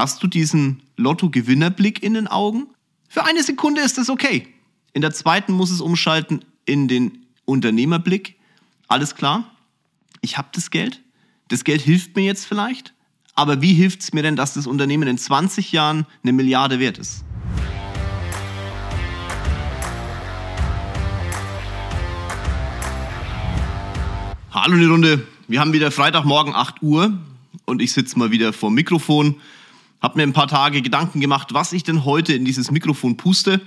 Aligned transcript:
Hast 0.00 0.22
du 0.22 0.28
diesen 0.28 0.80
Lotto-Gewinnerblick 0.96 2.02
in 2.02 2.14
den 2.14 2.26
Augen? 2.26 2.68
Für 3.06 3.26
eine 3.26 3.42
Sekunde 3.42 3.82
ist 3.82 3.98
das 3.98 4.08
okay. 4.08 4.48
In 4.94 5.02
der 5.02 5.10
zweiten 5.10 5.52
muss 5.52 5.70
es 5.70 5.82
umschalten 5.82 6.42
in 6.64 6.88
den 6.88 7.26
Unternehmerblick. 7.44 8.36
Alles 8.88 9.14
klar, 9.14 9.54
ich 10.22 10.38
habe 10.38 10.48
das 10.54 10.70
Geld. 10.70 11.02
Das 11.48 11.64
Geld 11.64 11.82
hilft 11.82 12.16
mir 12.16 12.24
jetzt 12.24 12.46
vielleicht. 12.46 12.94
Aber 13.34 13.60
wie 13.60 13.74
hilft 13.74 14.00
es 14.00 14.14
mir 14.14 14.22
denn, 14.22 14.36
dass 14.36 14.54
das 14.54 14.66
Unternehmen 14.66 15.06
in 15.06 15.18
20 15.18 15.70
Jahren 15.70 16.06
eine 16.22 16.32
Milliarde 16.32 16.78
wert 16.78 16.96
ist? 16.96 17.22
Hallo 24.50 24.78
die 24.78 24.86
Runde. 24.86 25.26
Wir 25.46 25.60
haben 25.60 25.74
wieder 25.74 25.90
Freitagmorgen 25.90 26.54
8 26.54 26.80
Uhr 26.80 27.18
und 27.66 27.82
ich 27.82 27.92
sitze 27.92 28.18
mal 28.18 28.30
wieder 28.30 28.54
vor 28.54 28.70
dem 28.70 28.76
Mikrofon. 28.76 29.36
Hab 30.00 30.16
mir 30.16 30.22
ein 30.22 30.32
paar 30.32 30.48
Tage 30.48 30.82
Gedanken 30.82 31.20
gemacht, 31.20 31.52
was 31.52 31.72
ich 31.72 31.82
denn 31.82 32.04
heute 32.04 32.32
in 32.32 32.44
dieses 32.44 32.70
Mikrofon 32.70 33.16
puste. 33.16 33.60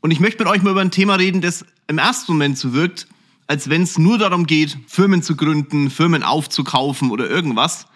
Und 0.00 0.10
ich 0.10 0.20
möchte 0.20 0.44
mit 0.44 0.52
euch 0.52 0.62
mal 0.62 0.70
über 0.70 0.80
ein 0.80 0.90
Thema 0.90 1.14
reden, 1.14 1.40
das 1.40 1.64
im 1.86 1.98
ersten 1.98 2.32
Moment 2.32 2.58
so 2.58 2.72
wirkt, 2.72 3.06
als 3.46 3.68
wenn 3.68 3.82
es 3.82 3.98
nur 3.98 4.18
darum 4.18 4.46
geht, 4.46 4.78
Firmen 4.86 5.22
zu 5.22 5.36
gründen, 5.36 5.90
Firmen 5.90 6.22
aufzukaufen 6.22 7.10
oder 7.10 7.28
irgendwas. 7.28 7.86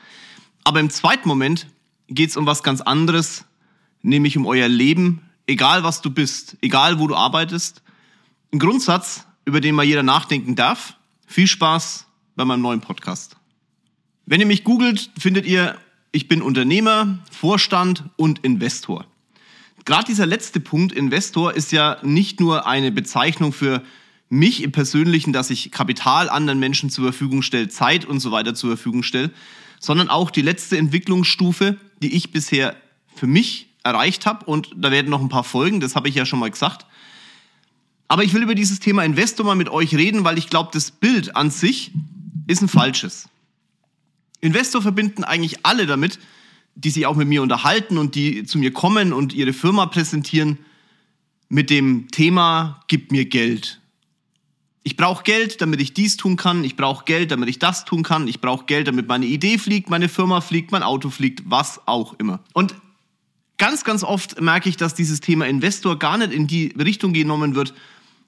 Aber 0.65 0.81
im 0.81 0.91
zweiten 0.91 1.29
Moment 1.29 1.67
geht 2.09 2.31
es 2.31 2.37
um 2.37 2.47
was 2.47 2.63
ganz 2.63 2.81
anderes, 2.81 3.45
nämlich 4.03 4.37
um 4.37 4.47
euer 4.47 4.69
Leben, 4.69 5.23
egal 5.47 5.85
was 5.85 6.01
du 6.01 6.11
bist, 6.11 6.57
egal 6.61 6.99
wo 6.99 7.07
du 7.07 7.15
arbeitest. 7.15 7.83
Ein 8.53 8.59
Grundsatz, 8.59 9.27
über 9.45 9.61
den 9.61 9.75
mal 9.75 9.85
jeder 9.85 10.03
nachdenken 10.03 10.57
darf 10.57 10.97
viel 11.27 11.47
Spaß 11.47 12.07
bei 12.37 12.45
meinem 12.45 12.63
neuen 12.63 12.81
Podcast. 12.81 13.37
Wenn 14.25 14.41
ihr 14.41 14.47
mich 14.47 14.65
googelt, 14.65 15.11
findet 15.19 15.47
ihr, 15.47 15.77
ich 16.13 16.29
bin 16.29 16.43
Unternehmer, 16.43 17.19
Vorstand 17.31 18.05
und 18.17 18.41
Investor. 18.41 19.07
Gerade 19.85 20.07
dieser 20.07 20.27
letzte 20.27 20.61
Punkt, 20.61 20.93
Investor, 20.93 21.55
ist 21.55 21.73
ja 21.73 21.99
nicht 22.03 22.41
nur 22.41 22.67
eine 22.67 22.91
Bezeichnung 22.91 23.53
für 23.53 23.83
mich 24.29 24.63
im 24.63 24.73
Persönlichen, 24.73 25.33
dass 25.33 25.51
ich 25.51 25.71
Kapital 25.71 26.29
anderen 26.29 26.59
Menschen 26.59 26.91
zur 26.91 27.05
Verfügung 27.05 27.43
stelle, 27.43 27.69
Zeit 27.69 28.05
und 28.05 28.21
so 28.21 28.33
weiter 28.33 28.55
zur 28.55 28.71
Verfügung 28.71 29.03
stelle, 29.03 29.31
sondern 29.79 30.09
auch 30.09 30.31
die 30.31 30.43
letzte 30.43 30.77
Entwicklungsstufe, 30.77 31.77
die 32.03 32.15
ich 32.15 32.33
bisher 32.33 32.75
für 33.15 33.27
mich 33.27 33.69
erreicht 33.85 34.27
habe. 34.27 34.45
Und 34.47 34.71
da 34.77 34.91
werden 34.91 35.11
noch 35.11 35.21
ein 35.21 35.29
paar 35.29 35.45
Folgen, 35.45 35.81
das 35.81 35.95
habe 35.95 36.09
ich 36.09 36.15
ja 36.15 36.27
schon 36.27 36.41
mal 36.41 36.51
gesagt. 36.51 36.87
Aber 38.09 38.25
ich 38.25 38.35
will 38.35 38.43
über 38.43 38.55
dieses 38.55 38.81
Thema 38.81 39.05
Investor 39.05 39.47
mal 39.47 39.57
mit 39.57 39.69
euch 39.69 39.95
reden, 39.95 40.25
weil 40.25 40.39
ich 40.39 40.49
glaube, 40.49 40.71
das 40.73 40.91
Bild 40.91 41.37
an 41.37 41.51
sich 41.51 41.93
ist 42.47 42.63
ein 42.63 42.69
falsches. 42.69 43.29
Investor 44.41 44.83
verbinden 44.83 45.25
eigentlich 45.25 45.65
alle 45.65 45.87
damit, 45.87 46.19
die 46.75 46.91
sich 46.91 47.07
auch 47.07 47.17
mit 47.17 47.29
mir 47.29 47.43
unterhalten 47.43 47.99
und 47.99 48.15
die 48.15 48.45
zu 48.45 48.59
mir 48.59 48.73
kommen 48.73 49.13
und 49.13 49.33
ihre 49.33 49.53
Firma 49.53 49.87
präsentieren, 49.87 50.59
mit 51.49 51.71
dem 51.71 52.09
Thema, 52.11 52.83
gib 52.89 53.13
mir 53.13 53.25
Geld. 53.25 53.81
Ich 54.83 54.97
brauche 54.97 55.25
Geld, 55.25 55.61
damit 55.61 55.81
ich 55.81 55.95
dies 55.95 56.17
tun 56.17 56.37
kann. 56.37 56.65
Ich 56.65 56.77
brauche 56.77 57.05
Geld, 57.05 57.31
damit 57.31 57.49
ich 57.49 57.59
das 57.59 57.85
tun 57.85 58.03
kann. 58.03 58.29
Ich 58.29 58.41
brauche 58.41 58.67
Geld, 58.67 58.89
damit 58.89 59.09
meine 59.09 59.27
Idee 59.27 59.59
fliegt, 59.59 59.91
meine 59.91 60.09
Firma 60.09 60.41
fliegt, 60.41 60.71
mein 60.71 60.83
Auto 60.83 61.11
fliegt, 61.11 61.43
was 61.47 61.81
auch 61.87 62.15
immer. 62.19 62.41
Und 62.53 62.75
ganz, 63.59 63.85
ganz 63.85 64.05
oft 64.05 64.41
merke 64.41 64.69
ich, 64.69 64.77
dass 64.77 64.95
dieses 64.95 65.21
Thema 65.21 65.47
Investor 65.47 65.99
gar 65.99 66.19
nicht 66.19 66.33
in 66.33 66.47
die 66.47 66.75
Richtung 66.79 67.13
genommen 67.13 67.55
wird, 67.55 67.75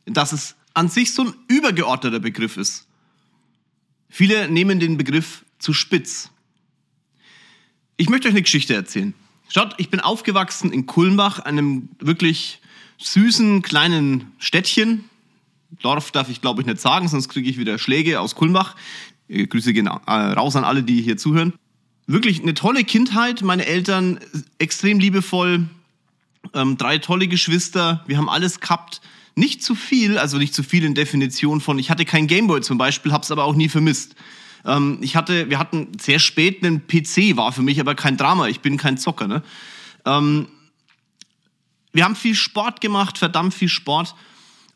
dass 0.07 0.33
es 0.33 0.57
an 0.75 0.89
sich 0.89 1.13
so 1.13 1.25
ein 1.25 1.35
übergeordneter 1.49 2.21
Begriff 2.21 2.57
ist. 2.57 2.87
Viele 4.09 4.49
nehmen 4.49 4.81
den 4.81 4.97
Begriff 4.97 5.45
zu 5.59 5.73
spitz. 5.73 6.31
Ich 7.97 8.09
möchte 8.09 8.29
euch 8.29 8.35
eine 8.35 8.43
Geschichte 8.43 8.75
erzählen. 8.75 9.15
Schaut, 9.49 9.75
ich 9.79 9.91
bin 9.91 10.01
aufgewachsen 10.01 10.73
in 10.73 10.87
Kulmbach, 10.87 11.41
einem 11.41 11.89
wirklich 11.99 12.61
süßen 12.99 13.63
kleinen 13.63 14.33
Städtchen. 14.39 15.05
Dorf 15.83 16.11
darf 16.11 16.29
ich 16.29 16.41
glaube 16.41 16.61
ich 16.63 16.67
nicht 16.67 16.81
sagen, 16.81 17.09
sonst 17.09 17.29
kriege 17.29 17.49
ich 17.49 17.59
wieder 17.59 17.79
Schläge 17.79 18.21
aus 18.21 18.35
Kulmbach. 18.35 18.77
Äh, 19.29 19.47
Grüße 19.47 19.73
gehen 19.73 19.87
äh, 19.87 20.11
raus 20.11 20.57
an 20.57 20.65
alle, 20.65 20.83
die 20.83 21.03
hier 21.03 21.17
zuhören. 21.17 21.55
Wirklich 22.07 22.43
eine 22.43 22.55
tolle 22.55 22.85
Kindheit. 22.85 23.43
Meine 23.43 23.67
Eltern 23.67 24.19
extrem 24.59 24.99
liebevoll. 24.99 25.69
Ähm, 26.55 26.77
drei 26.77 26.99
tolle 26.99 27.29
Geschwister. 27.29 28.05
Wir 28.07 28.17
haben 28.17 28.29
alles 28.29 28.61
gehabt. 28.61 29.01
Nicht 29.35 29.63
zu 29.63 29.75
viel, 29.75 30.19
also 30.19 30.39
nicht 30.39 30.55
zu 30.55 30.63
viel 30.63 30.85
in 30.85 30.95
Definition 30.95 31.61
von, 31.61 31.79
ich 31.79 31.91
hatte 31.91 32.05
kein 32.05 32.27
Gameboy 32.27 32.61
zum 32.61 32.77
Beispiel, 32.77 33.13
hab's 33.13 33.31
aber 33.31 33.45
auch 33.45 33.55
nie 33.55 33.69
vermisst. 33.69 34.17
Ähm, 34.65 34.99
ich 35.01 35.17
hatte, 35.17 35.51
wir 35.51 35.59
hatten 35.59 35.89
sehr 36.01 36.19
spät 36.19 36.65
einen 36.65 36.87
PC, 36.87 37.37
war 37.37 37.53
für 37.53 37.63
mich 37.63 37.81
aber 37.81 37.95
kein 37.95 38.17
Drama, 38.17 38.49
ich 38.49 38.61
bin 38.61 38.77
kein 38.77 38.99
Zocker. 38.99 39.27
Ne? 39.27 39.43
Ähm, 40.05 40.49
wir 41.93 42.05
haben 42.05 42.17
viel 42.17 42.35
Sport 42.35 42.81
gemacht, 42.81 43.19
verdammt 43.19 43.55
viel 43.55 43.69
Sport. 43.69 44.15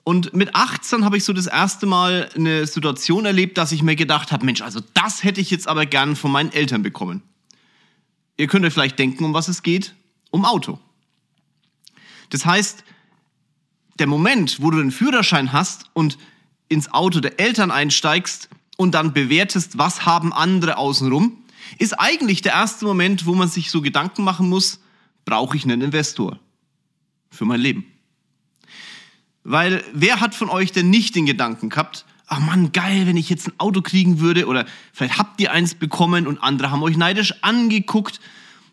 Und 0.04 0.34
mit 0.34 0.54
18 0.54 1.04
habe 1.04 1.16
ich 1.16 1.25
so 1.25 1.32
das 1.32 1.47
erste 1.47 1.87
Mal 1.87 2.28
eine 2.34 2.66
Situation 2.66 3.25
erlebt, 3.25 3.56
dass 3.56 3.70
ich 3.70 3.82
mir 3.82 3.94
gedacht 3.94 4.32
habe, 4.32 4.44
Mensch, 4.44 4.60
also 4.60 4.81
das 4.94 5.22
hätte 5.22 5.41
ich 5.41 5.50
jetzt 5.50 5.69
aber 5.69 5.87
gern 5.87 6.16
von 6.16 6.32
meinen 6.32 6.53
Eltern 6.53 6.82
bekommen. 6.82 7.22
Ihr 8.37 8.49
könnt 8.49 8.64
euch 8.64 8.72
vielleicht 8.72 8.99
denken, 8.99 9.25
um 9.25 9.34
was 9.34 9.49
es 9.49 9.62
geht. 9.62 9.94
Um 10.31 10.44
Auto. 10.44 10.81
Das 12.31 12.47
heißt, 12.47 12.82
der 13.99 14.06
Moment, 14.06 14.60
wo 14.60 14.70
du 14.70 14.78
den 14.78 14.91
Führerschein 14.91 15.53
hast 15.53 15.91
und 15.93 16.19
ins 16.69 16.93
Auto 16.93 17.20
der 17.20 17.38
Eltern 17.38 17.70
einsteigst 17.70 18.49
und 18.82 18.93
dann 18.93 19.12
bewertest, 19.12 19.78
was 19.78 20.04
haben 20.04 20.32
andere 20.32 20.76
außenrum, 20.76 21.38
ist 21.78 21.98
eigentlich 21.98 22.43
der 22.43 22.53
erste 22.53 22.84
Moment, 22.84 23.26
wo 23.26 23.34
man 23.34 23.48
sich 23.48 23.70
so 23.70 23.81
Gedanken 23.81 24.25
machen 24.25 24.48
muss, 24.48 24.81
brauche 25.25 25.56
ich 25.56 25.65
einen 25.65 25.81
Investor 25.81 26.38
für 27.31 27.44
mein 27.44 27.60
Leben? 27.60 27.87
Weil 29.44 29.82
wer 29.93 30.20
hat 30.20 30.34
von 30.34 30.50
euch 30.50 30.72
denn 30.72 30.91
nicht 30.91 31.15
den 31.15 31.26
Gedanken 31.26 31.69
gehabt, 31.69 32.04
ach 32.26 32.41
man, 32.41 32.72
geil, 32.72 33.06
wenn 33.06 33.16
ich 33.16 33.28
jetzt 33.28 33.48
ein 33.48 33.54
Auto 33.59 33.82
kriegen 33.82 34.20
würde 34.20 34.47
oder 34.47 34.66
vielleicht 34.93 35.19
habt 35.19 35.41
ihr 35.41 35.53
eins 35.53 35.75
bekommen 35.75 36.26
und 36.26 36.43
andere 36.43 36.70
haben 36.70 36.82
euch 36.82 36.97
neidisch 36.97 37.34
angeguckt, 37.43 38.20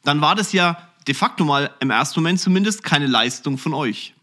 dann 0.03 0.21
war 0.21 0.35
das 0.35 0.53
ja 0.53 0.77
de 1.07 1.15
facto 1.15 1.45
mal 1.45 1.71
im 1.79 1.89
ersten 1.89 2.19
Moment 2.19 2.39
zumindest 2.39 2.83
keine 2.83 3.07
Leistung 3.07 3.57
von 3.57 3.73
euch. 3.73 4.13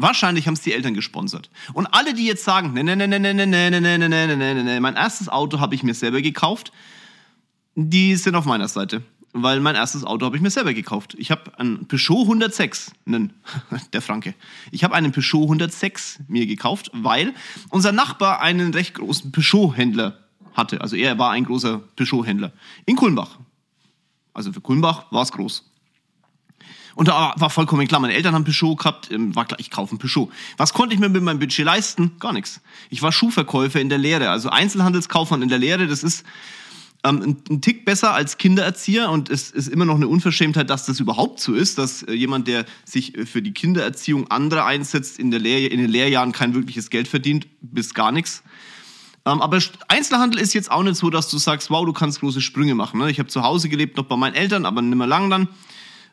Wahrscheinlich 0.00 0.46
haben 0.46 0.54
es 0.54 0.60
die 0.60 0.72
Eltern 0.72 0.94
gesponsert. 0.94 1.50
Und 1.72 1.86
alle, 1.88 2.14
die 2.14 2.24
jetzt 2.24 2.44
sagen, 2.44 2.72
ne, 2.72 2.84
ne, 2.84 2.94
ne, 2.94 3.08
ne, 3.08 3.18
ne, 3.18 3.34
ne, 3.34 3.46
ne, 3.46 3.70
ne, 3.70 3.80
ne, 3.80 4.08
ne, 4.08 4.08
ne, 4.08 4.36
ne, 4.36 4.64
ne, 4.64 4.80
mein 4.80 4.94
erstes 4.94 5.28
Auto 5.28 5.58
habe 5.58 5.74
ich 5.74 5.82
mir 5.82 5.94
selber 5.94 6.22
gekauft, 6.22 6.72
die 7.74 8.14
sind 8.14 8.36
auf 8.36 8.44
meiner 8.44 8.68
Seite. 8.68 9.02
Weil 9.32 9.60
mein 9.60 9.74
erstes 9.74 10.04
Auto 10.04 10.24
habe 10.24 10.36
ich 10.36 10.42
mir 10.42 10.50
selber 10.50 10.72
gekauft. 10.72 11.14
Ich 11.18 11.30
habe 11.30 11.58
einen 11.58 11.86
Peugeot 11.86 12.22
106, 12.22 12.92
einen, 13.06 13.34
der 13.92 14.00
Franke. 14.00 14.34
Ich 14.70 14.84
habe 14.84 14.94
einen 14.94 15.12
Peugeot 15.12 15.42
106 15.42 16.20
mir 16.28 16.46
gekauft, 16.46 16.90
weil 16.94 17.34
unser 17.70 17.92
Nachbar 17.92 18.40
einen 18.40 18.72
recht 18.72 18.94
großen 18.94 19.32
Peugeot-Händler 19.32 20.18
hatte. 20.54 20.80
Also 20.80 20.96
er 20.96 21.18
war 21.18 21.32
ein 21.32 21.44
großer 21.44 21.78
Peugeot-Händler 21.96 22.52
in 22.86 22.96
Kulmbach. 22.96 23.38
Also 24.32 24.52
für 24.52 24.60
Kulmbach 24.60 25.10
war 25.10 25.22
es 25.22 25.32
groß. 25.32 25.67
Und 26.98 27.06
da 27.06 27.32
war 27.36 27.48
vollkommen 27.48 27.86
klar, 27.86 28.00
meine 28.00 28.14
Eltern 28.14 28.34
haben 28.34 28.42
Peugeot 28.42 28.74
gehabt, 28.74 29.12
ähm, 29.12 29.32
war 29.36 29.44
klar, 29.44 29.60
ich 29.60 29.70
kaufe 29.70 29.94
ein 29.94 29.98
Peugeot. 29.98 30.30
Was 30.56 30.74
konnte 30.74 30.96
ich 30.96 31.00
mir 31.00 31.08
mit 31.08 31.22
meinem 31.22 31.38
Budget 31.38 31.64
leisten? 31.64 32.10
Gar 32.18 32.32
nichts. 32.32 32.60
Ich 32.90 33.02
war 33.02 33.12
Schuhverkäufer 33.12 33.80
in 33.80 33.88
der 33.88 33.98
Lehre, 33.98 34.30
also 34.30 34.48
Einzelhandelskaufmann 34.48 35.40
in 35.40 35.48
der 35.48 35.58
Lehre, 35.58 35.86
das 35.86 36.02
ist 36.02 36.26
ähm, 37.04 37.22
ein, 37.22 37.36
ein, 37.50 37.60
Tick 37.60 37.84
besser 37.84 38.14
als 38.14 38.36
Kindererzieher 38.36 39.10
und 39.12 39.30
es 39.30 39.52
ist 39.52 39.68
immer 39.68 39.84
noch 39.84 39.94
eine 39.94 40.08
Unverschämtheit, 40.08 40.70
dass 40.70 40.86
das 40.86 40.98
überhaupt 40.98 41.38
so 41.38 41.54
ist, 41.54 41.78
dass 41.78 42.02
äh, 42.02 42.14
jemand, 42.14 42.48
der 42.48 42.64
sich 42.84 43.16
äh, 43.16 43.26
für 43.26 43.42
die 43.42 43.52
Kindererziehung 43.52 44.28
anderer 44.32 44.66
einsetzt, 44.66 45.20
in, 45.20 45.30
der 45.30 45.38
Lehr 45.38 45.70
in 45.70 45.78
den 45.78 45.88
Lehrjahren 45.88 46.32
kein 46.32 46.52
wirkliches 46.52 46.90
Geld 46.90 47.06
verdient, 47.06 47.46
bis 47.60 47.94
gar 47.94 48.10
nichts. 48.10 48.42
Ähm, 49.24 49.40
aber 49.40 49.60
Einzelhandel 49.86 50.40
ist 50.40 50.52
jetzt 50.52 50.68
auch 50.68 50.82
nicht 50.82 50.96
so, 50.96 51.10
dass 51.10 51.30
du 51.30 51.38
sagst, 51.38 51.70
wow, 51.70 51.86
du 51.86 51.92
kannst 51.92 52.18
große 52.18 52.40
Sprünge 52.40 52.74
machen. 52.74 52.98
Ne? 52.98 53.08
Ich 53.08 53.20
habe 53.20 53.28
zu 53.28 53.44
Hause 53.44 53.68
gelebt, 53.68 53.96
noch 53.96 54.06
bei 54.06 54.16
meinen 54.16 54.34
Eltern, 54.34 54.66
aber 54.66 54.82
nicht 54.82 54.98
mehr 54.98 55.06
lang 55.06 55.30
dann. 55.30 55.46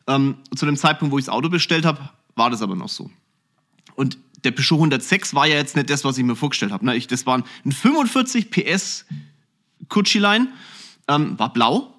Ähm, 0.07 0.35
zu 0.55 0.65
dem 0.65 0.77
Zeitpunkt, 0.77 1.11
wo 1.11 1.17
ich 1.17 1.25
das 1.25 1.33
Auto 1.33 1.49
bestellt 1.49 1.85
habe, 1.85 2.09
war 2.35 2.49
das 2.49 2.61
aber 2.61 2.75
noch 2.75 2.89
so. 2.89 3.09
Und 3.95 4.17
der 4.43 4.51
Peugeot 4.51 4.75
106 4.75 5.33
war 5.33 5.47
ja 5.47 5.55
jetzt 5.55 5.75
nicht 5.75 5.89
das, 5.89 6.03
was 6.03 6.17
ich 6.17 6.23
mir 6.23 6.35
vorgestellt 6.35 6.71
habe. 6.71 6.85
Ne? 6.85 6.99
das 6.99 7.25
war 7.25 7.43
ein 7.63 7.71
45 7.71 8.51
PS 8.51 9.05
Kutschilein, 9.89 10.49
ähm, 11.07 11.37
war 11.39 11.51
blau, 11.51 11.93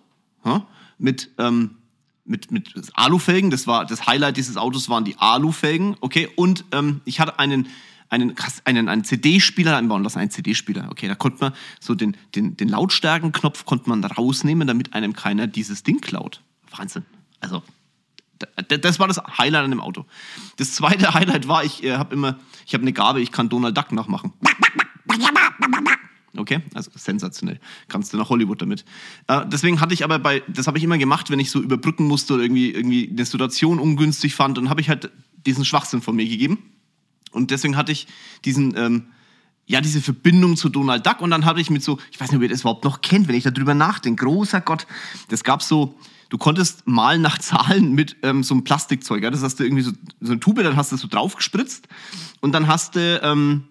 ja, 0.45 0.67
mit, 0.99 1.31
ähm, 1.39 1.77
mit, 2.25 2.51
mit 2.51 2.73
Alufelgen. 2.95 3.51
Das 3.51 3.67
war 3.67 3.85
das 3.85 4.07
Highlight 4.07 4.37
dieses 4.37 4.57
Autos 4.57 4.89
waren 4.89 5.05
die 5.05 5.19
Alufelgen. 5.19 5.97
Okay, 6.01 6.29
und 6.37 6.65
ähm, 6.73 7.01
ich 7.05 7.21
hatte 7.21 7.39
einen 7.39 7.69
einen, 8.09 8.37
einen, 8.63 8.89
einen 8.89 9.03
CD-Spieler 9.03 9.77
einbauen 9.77 10.05
lassen, 10.05 10.21
einen 10.21 10.31
CD-Spieler. 10.31 10.89
Okay, 10.91 11.09
da 11.09 11.17
konnte 11.17 11.39
man 11.41 11.53
so 11.81 11.97
den, 11.97 12.17
den, 12.37 12.57
den 12.57 12.69
Lautstärkenknopf 12.69 13.65
konnte 13.65 13.89
man 13.89 14.05
rausnehmen, 14.05 14.69
damit 14.69 14.95
einem 14.95 15.13
keiner 15.13 15.49
dieses 15.49 15.83
Ding 15.83 16.01
klaut. 16.01 16.41
Wahnsinn. 16.71 17.05
Also 17.41 17.65
das 18.69 18.99
war 18.99 19.09
das 19.09 19.19
Highlight 19.39 19.65
an 19.65 19.71
dem 19.71 19.81
Auto. 19.81 20.05
Das 20.57 20.75
zweite 20.75 21.15
Highlight 21.15 21.49
war, 21.49 21.65
ich 21.65 21.83
äh, 21.85 21.97
habe 21.97 22.15
immer, 22.15 22.39
ich 22.67 22.75
habe 22.75 22.83
eine 22.83 22.93
Gabe, 22.93 23.21
ich 23.21 23.33
kann 23.33 23.49
Donald 23.49 23.77
Duck 23.77 23.93
nachmachen. 23.93 24.33
Okay, 26.39 26.61
also 26.75 26.91
sensationell. 26.95 27.59
Kannst 27.89 28.13
du 28.13 28.19
nach 28.19 28.29
Hollywood 28.29 28.61
damit. 28.61 28.85
Äh, 29.27 29.47
deswegen 29.47 29.81
hatte 29.81 29.95
ich 29.95 30.05
aber 30.05 30.19
bei, 30.19 30.43
das 30.49 30.67
habe 30.67 30.79
ich 30.79 30.85
immer 30.85 30.99
gemacht, 30.99 31.31
wenn 31.31 31.41
ich 31.41 31.51
so 31.51 31.61
überbrücken 31.61 32.07
musste 32.07 32.35
oder 32.35 32.43
irgendwie, 32.43 32.71
irgendwie 32.71 33.09
eine 33.11 33.25
Situation 33.25 33.79
ungünstig 33.79 34.35
fand, 34.35 34.59
dann 34.59 34.69
habe 34.69 34.81
ich 34.81 34.89
halt 34.89 35.11
diesen 35.35 35.65
Schwachsinn 35.65 36.03
von 36.03 36.17
mir 36.17 36.29
gegeben. 36.29 36.59
Und 37.33 37.51
deswegen 37.51 37.77
hatte 37.77 37.93
ich 37.93 38.07
diesen, 38.45 38.77
ähm, 38.77 39.07
ja, 39.67 39.81
diese 39.81 40.01
Verbindung 40.01 40.57
zu 40.57 40.69
Donald 40.69 41.07
Duck 41.07 41.21
und 41.21 41.31
dann 41.31 41.45
hatte 41.45 41.61
ich 41.61 41.71
mit 41.71 41.83
so, 41.83 41.99
ich 42.13 42.21
weiß 42.21 42.31
nicht, 42.31 42.37
ob 42.37 42.43
ihr 42.43 42.49
das 42.49 42.61
überhaupt 42.61 42.85
noch 42.85 43.01
kennt, 43.01 43.29
wenn 43.29 43.35
ich 43.35 43.45
darüber 43.45 43.75
nachdenke, 43.75 44.25
großer 44.25 44.61
Gott, 44.61 44.87
das 45.29 45.43
gab 45.43 45.63
so, 45.63 45.99
du 46.29 46.39
konntest 46.39 46.87
malen 46.87 47.23
nach 47.23 47.39
Zahlen 47.39 47.93
mit 47.93 48.17
ähm, 48.23 48.43
so 48.43 48.55
einem 48.55 48.65
Plastikzeug, 48.65 49.23
ja? 49.23 49.31
das 49.31 49.43
hast 49.43 49.61
du 49.61 49.65
irgendwie 49.65 49.83
so, 49.83 49.93
so 50.21 50.33
eine 50.33 50.41
Tube, 50.41 50.63
dann 50.63 50.77
hast 50.77 50.93
du 50.93 50.97
so 50.97 51.09
drauf 51.09 51.37
gespritzt 51.37 51.89
und 52.41 52.53
dann 52.53 52.67
hast 52.67 52.97
du, 52.97 53.21
ähm, 53.23 53.65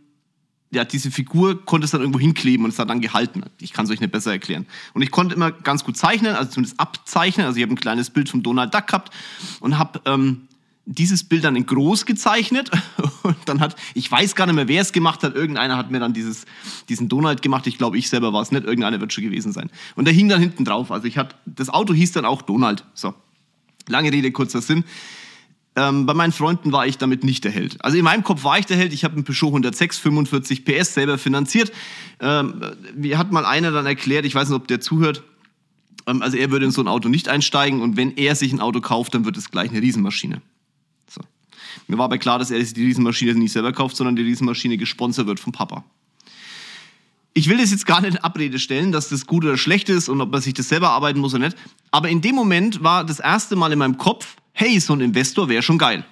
ja, 0.72 0.84
diese 0.84 1.12
Figur 1.12 1.66
konntest 1.66 1.94
dann 1.94 2.02
irgendwo 2.02 2.20
hinkleben 2.20 2.66
und 2.66 2.72
es 2.72 2.80
hat 2.80 2.90
dann 2.90 3.00
gehalten. 3.00 3.44
Ich 3.62 3.72
kann 3.72 3.86
es 3.86 3.92
euch 3.92 4.02
nicht 4.02 4.12
besser 4.12 4.32
erklären. 4.32 4.66
Und 4.94 5.04
ich 5.04 5.12
konnte 5.12 5.36
immer 5.36 5.52
ganz 5.52 5.84
gut 5.84 5.96
zeichnen, 5.96 6.36
also 6.36 6.52
zumindest 6.52 6.80
abzeichnen. 6.80 7.46
Also 7.46 7.58
ich 7.58 7.64
habe 7.64 7.74
ein 7.74 7.80
kleines 7.80 8.10
Bild 8.10 8.28
von 8.28 8.44
Donald 8.44 8.74
Duck 8.74 8.88
gehabt 8.88 9.14
und 9.62 9.78
habe 9.78 10.02
ähm, 10.06 10.48
dieses 10.86 11.24
Bild 11.24 11.44
dann 11.44 11.56
in 11.56 11.66
groß 11.66 12.06
gezeichnet 12.06 12.70
und 13.24 13.38
dann 13.46 13.60
hat, 13.60 13.76
ich 13.94 14.12
weiß 14.12 14.36
gar 14.36 14.46
nicht 14.46 14.56
mehr, 14.56 14.68
wer 14.68 14.82
es 14.82 14.94
gemacht 14.94 15.24
hat, 15.24 15.36
irgendeiner 15.36 15.78
hat 15.78 15.92
mir 15.92 16.00
dann 16.00 16.14
dieses, 16.14 16.46
diesen 16.90 17.10
Donald 17.10 17.42
gemacht, 17.42 17.66
ich 17.68 17.78
glaube, 17.78 17.98
ich 17.98 18.10
selber 18.10 18.34
war 18.34 18.42
es 18.42 18.52
nicht, 18.52 18.66
irgendeiner 18.66 19.00
wird 19.02 19.12
schon 19.12 19.24
gewesen 19.24 19.52
sein. 19.52 19.70
Und 19.96 20.06
der 20.06 20.14
hing 20.14 20.30
dann 20.30 20.40
hinten 20.40 20.66
drauf, 20.66 20.92
also 20.92 21.08
ich 21.08 21.18
hatte, 21.18 21.36
das 21.46 21.70
Auto 21.70 21.94
hieß 21.94 22.12
dann 22.12 22.26
auch 22.26 22.42
Donald, 22.42 22.86
so. 22.94 23.14
Lange 23.88 24.12
Rede, 24.12 24.32
kurzer 24.32 24.62
Sinn. 24.62 24.84
Ähm, 25.76 26.06
bei 26.06 26.14
meinen 26.14 26.32
Freunden 26.32 26.72
war 26.72 26.88
ich 26.88 26.98
damit 26.98 27.24
nicht 27.24 27.44
der 27.44 27.52
Held. 27.52 27.84
Also 27.84 27.98
in 27.98 28.04
meinem 28.04 28.24
Kopf 28.24 28.44
war 28.44 28.58
ich 28.58 28.66
der 28.66 28.78
Held. 28.78 28.94
Ich 28.94 29.04
habe 29.04 29.16
einen 29.16 29.26
Peugeot 29.26 29.48
106 29.48 30.00
45 30.00 30.66
PS 30.66 30.94
selber 30.94 31.18
finanziert. 31.18 31.72
Ähm, 32.20 32.62
mir 32.96 33.18
hat 33.18 33.32
mal 33.32 33.46
einer 33.46 33.72
dann 33.72 33.86
erklärt, 33.86 34.26
ich 34.26 34.34
weiß 34.34 34.50
nicht, 34.50 34.56
ob 34.56 34.68
der 34.68 34.80
zuhört, 34.80 35.24
ähm, 36.08 36.22
also 36.22 36.38
er 36.38 36.52
würde 36.52 36.66
in 36.66 36.72
so 36.72 36.82
ein 36.82 36.88
Auto 36.88 37.10
nicht 37.10 37.30
einsteigen 37.30 37.82
und 37.82 37.98
wenn 37.98 38.16
er 38.16 38.36
sich 38.36 38.54
ein 38.54 38.62
Auto 38.62 38.82
kauft, 38.82 39.14
dann 39.14 39.26
wird 39.26 39.38
es 39.38 39.52
gleich 39.52 39.70
eine 39.70 39.82
Riesenmaschine. 39.82 40.42
Mir 41.88 41.98
war 41.98 42.06
aber 42.06 42.18
klar, 42.18 42.40
dass 42.40 42.52
er 42.52 42.62
die 42.62 42.84
Riesenmaschine 42.84 43.34
nicht 43.36 43.52
selber 43.52 43.74
kauft, 43.74 43.96
sondern 43.96 44.16
die 44.16 44.24
Riesenmaschine 44.24 44.78
gesponsert 44.78 45.28
wird 45.28 45.40
vom 45.40 45.54
Papa. 45.54 45.84
Ich 47.34 47.50
will 47.50 47.58
das 47.58 47.72
jetzt 47.72 47.86
gar 47.86 48.00
nicht 48.02 48.16
in 48.16 48.18
Abrede 48.20 48.60
stellen, 48.60 48.94
dass 48.94 49.10
das 49.10 49.26
gut 49.28 49.44
oder 49.44 49.58
schlecht 49.58 49.90
ist 49.90 50.08
und 50.08 50.22
ob 50.22 50.32
man 50.32 50.42
sich 50.42 50.54
das 50.54 50.70
selber 50.70 50.92
arbeiten 50.92 51.20
muss 51.20 51.34
oder 51.34 51.46
nicht. 51.46 51.58
Aber 51.92 52.10
in 52.10 52.22
dem 52.22 52.34
Moment 52.34 52.82
war 52.82 53.04
das 53.04 53.20
erste 53.20 53.58
Mal 53.58 53.74
in 53.74 53.80
meinem 53.80 53.98
Kopf, 53.98 54.38
hey, 54.54 54.80
so 54.80 54.94
ein 54.94 55.02
Investor 55.02 55.50
wäre 55.50 55.62
schon 55.62 55.78
geil. 55.78 56.06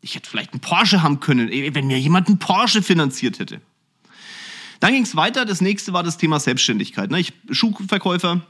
Ich 0.00 0.14
hätte 0.14 0.28
vielleicht 0.28 0.52
einen 0.52 0.60
Porsche 0.60 1.02
haben 1.02 1.20
können, 1.20 1.48
wenn 1.50 1.86
mir 1.86 2.00
jemand 2.00 2.26
einen 2.26 2.38
Porsche 2.38 2.82
finanziert 2.82 3.38
hätte. 3.38 3.60
Dann 4.80 4.94
ging 4.94 5.02
es 5.02 5.14
weiter. 5.14 5.44
Das 5.44 5.60
nächste 5.60 5.92
war 5.92 6.02
das 6.02 6.16
Thema 6.16 6.40
Selbstständigkeit. 6.40 7.10
Ne? 7.10 7.20
Ich 7.20 7.32
Schuhverkäufer, 7.50 8.40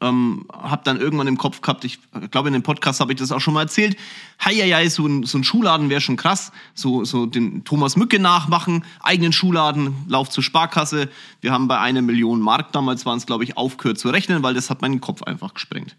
ähm, 0.00 0.46
habe 0.52 0.82
dann 0.84 0.98
irgendwann 1.00 1.26
im 1.26 1.38
Kopf 1.38 1.60
gehabt, 1.60 1.84
ich 1.84 1.98
glaube 2.30 2.48
in 2.48 2.54
dem 2.54 2.62
Podcast 2.62 3.00
habe 3.00 3.12
ich 3.12 3.18
das 3.18 3.32
auch 3.32 3.40
schon 3.40 3.54
mal 3.54 3.62
erzählt, 3.62 3.96
heieiei, 4.44 4.88
so 4.88 5.06
ein, 5.06 5.22
so 5.24 5.38
ein 5.38 5.44
Schuhladen 5.44 5.90
wäre 5.90 6.00
schon 6.00 6.16
krass, 6.16 6.52
so, 6.74 7.04
so 7.04 7.26
den 7.26 7.64
Thomas 7.64 7.96
Mücke 7.96 8.18
nachmachen, 8.18 8.84
eigenen 9.00 9.32
Schuhladen, 9.32 9.94
Lauf 10.08 10.28
zur 10.28 10.42
Sparkasse. 10.42 11.08
Wir 11.40 11.52
haben 11.52 11.68
bei 11.68 11.78
einer 11.78 12.02
Million 12.02 12.40
Mark 12.40 12.72
damals 12.72 13.06
waren 13.06 13.18
es, 13.18 13.26
glaube 13.26 13.44
ich, 13.44 13.56
aufgehört 13.56 13.98
zu 13.98 14.10
rechnen, 14.10 14.42
weil 14.42 14.54
das 14.54 14.70
hat 14.70 14.82
meinen 14.82 15.00
Kopf 15.00 15.22
einfach 15.22 15.54
gesprengt. 15.54 15.96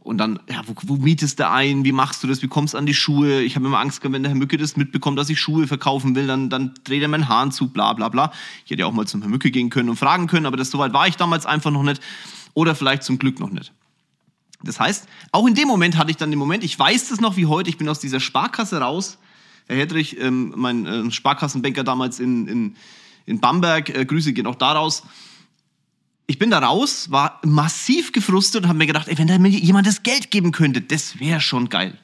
Und 0.00 0.18
dann, 0.18 0.38
ja, 0.50 0.60
wo, 0.66 0.74
wo 0.82 0.96
mietest 0.96 1.40
du 1.40 1.48
ein? 1.48 1.82
Wie 1.84 1.92
machst 1.92 2.22
du 2.22 2.26
das? 2.26 2.42
Wie 2.42 2.48
kommst 2.48 2.74
du 2.74 2.78
an 2.78 2.84
die 2.84 2.92
Schuhe? 2.92 3.40
Ich 3.40 3.56
habe 3.56 3.64
immer 3.64 3.80
Angst 3.80 4.02
gehabt, 4.02 4.12
wenn 4.12 4.22
der 4.22 4.32
Herr 4.32 4.38
Mücke 4.38 4.58
das 4.58 4.76
mitbekommt, 4.76 5.18
dass 5.18 5.30
ich 5.30 5.40
Schuhe 5.40 5.66
verkaufen 5.66 6.14
will, 6.14 6.26
dann, 6.26 6.50
dann 6.50 6.74
dreht 6.84 7.00
er 7.00 7.08
meinen 7.08 7.30
Hahn 7.30 7.52
zu, 7.52 7.68
bla 7.68 7.94
bla 7.94 8.10
bla. 8.10 8.30
Ich 8.66 8.70
hätte 8.70 8.80
ja 8.80 8.86
auch 8.86 8.92
mal 8.92 9.06
zum 9.06 9.22
Herrn 9.22 9.30
Mücke 9.30 9.50
gehen 9.50 9.70
können 9.70 9.88
und 9.88 9.96
fragen 9.96 10.26
können, 10.26 10.44
aber 10.44 10.58
das 10.58 10.70
soweit 10.70 10.92
war 10.92 11.08
ich 11.08 11.16
damals 11.16 11.46
einfach 11.46 11.70
noch 11.70 11.82
nicht 11.82 12.02
oder 12.54 12.74
vielleicht 12.74 13.02
zum 13.02 13.18
Glück 13.18 13.40
noch 13.40 13.50
nicht. 13.50 13.72
Das 14.62 14.80
heißt, 14.80 15.06
auch 15.32 15.46
in 15.46 15.54
dem 15.54 15.68
Moment 15.68 15.98
hatte 15.98 16.10
ich 16.10 16.16
dann 16.16 16.30
den 16.30 16.38
Moment, 16.38 16.64
ich 16.64 16.78
weiß 16.78 17.08
das 17.10 17.20
noch 17.20 17.36
wie 17.36 17.46
heute, 17.46 17.68
ich 17.68 17.76
bin 17.76 17.88
aus 17.88 18.00
dieser 18.00 18.20
Sparkasse 18.20 18.78
raus. 18.78 19.18
Herr 19.66 19.76
Hedrich, 19.76 20.18
ähm, 20.20 20.52
mein 20.56 20.86
äh, 20.86 21.10
Sparkassenbanker 21.10 21.84
damals 21.84 22.20
in, 22.20 22.46
in, 22.48 22.76
in 23.26 23.40
Bamberg, 23.40 23.90
äh, 23.90 24.04
Grüße 24.04 24.32
gehen 24.32 24.46
auch 24.46 24.54
daraus. 24.54 25.02
Ich 26.26 26.38
bin 26.38 26.50
da 26.50 26.58
raus, 26.58 27.10
war 27.10 27.40
massiv 27.44 28.12
gefrustet 28.12 28.62
und 28.62 28.68
habe 28.68 28.78
mir 28.78 28.86
gedacht, 28.86 29.08
ey, 29.08 29.18
wenn 29.18 29.26
da 29.26 29.38
mir 29.38 29.48
jemand 29.48 29.86
das 29.86 30.02
Geld 30.02 30.30
geben 30.30 30.52
könnte, 30.52 30.80
das 30.80 31.20
wäre 31.20 31.40
schon 31.40 31.68
geil. 31.68 31.98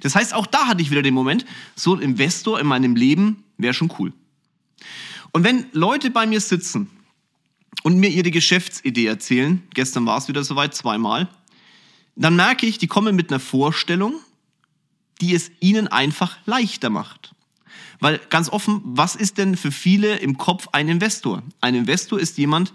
Das 0.00 0.16
heißt, 0.16 0.34
auch 0.34 0.46
da 0.46 0.66
hatte 0.66 0.82
ich 0.82 0.90
wieder 0.90 1.02
den 1.02 1.14
Moment, 1.14 1.44
so 1.74 1.94
ein 1.94 2.00
Investor 2.00 2.58
in 2.58 2.66
meinem 2.66 2.96
Leben 2.96 3.44
wäre 3.58 3.74
schon 3.74 3.92
cool. 3.98 4.12
Und 5.32 5.44
wenn 5.44 5.66
Leute 5.72 6.10
bei 6.10 6.26
mir 6.26 6.40
sitzen 6.40 6.90
und 7.82 7.98
mir 7.98 8.08
ihre 8.10 8.30
Geschäftsidee 8.30 9.06
erzählen, 9.06 9.62
gestern 9.74 10.06
war 10.06 10.18
es 10.18 10.28
wieder 10.28 10.44
soweit, 10.44 10.74
zweimal, 10.74 11.28
dann 12.16 12.36
merke 12.36 12.66
ich, 12.66 12.78
die 12.78 12.86
kommen 12.86 13.16
mit 13.16 13.30
einer 13.30 13.40
Vorstellung, 13.40 14.14
die 15.20 15.34
es 15.34 15.50
ihnen 15.60 15.88
einfach 15.88 16.36
leichter 16.46 16.90
macht. 16.90 17.34
Weil 18.00 18.20
ganz 18.30 18.48
offen, 18.48 18.80
was 18.84 19.16
ist 19.16 19.38
denn 19.38 19.56
für 19.56 19.72
viele 19.72 20.16
im 20.16 20.36
Kopf 20.36 20.68
ein 20.72 20.88
Investor? 20.88 21.42
Ein 21.60 21.74
Investor 21.74 22.18
ist 22.18 22.38
jemand, 22.38 22.72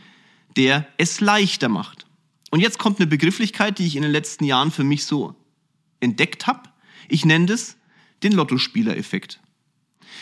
der 0.55 0.87
es 0.97 1.21
leichter 1.21 1.69
macht. 1.69 2.05
Und 2.51 2.61
jetzt 2.61 2.79
kommt 2.79 2.99
eine 2.99 3.07
Begrifflichkeit, 3.07 3.79
die 3.79 3.85
ich 3.85 3.95
in 3.95 4.01
den 4.01 4.11
letzten 4.11 4.43
Jahren 4.43 4.71
für 4.71 4.83
mich 4.83 5.05
so 5.05 5.35
entdeckt 5.99 6.47
habe. 6.47 6.69
Ich 7.07 7.25
nenne 7.25 7.45
das 7.45 7.77
den 8.23 8.31
Lottospielereffekt. 8.31 9.39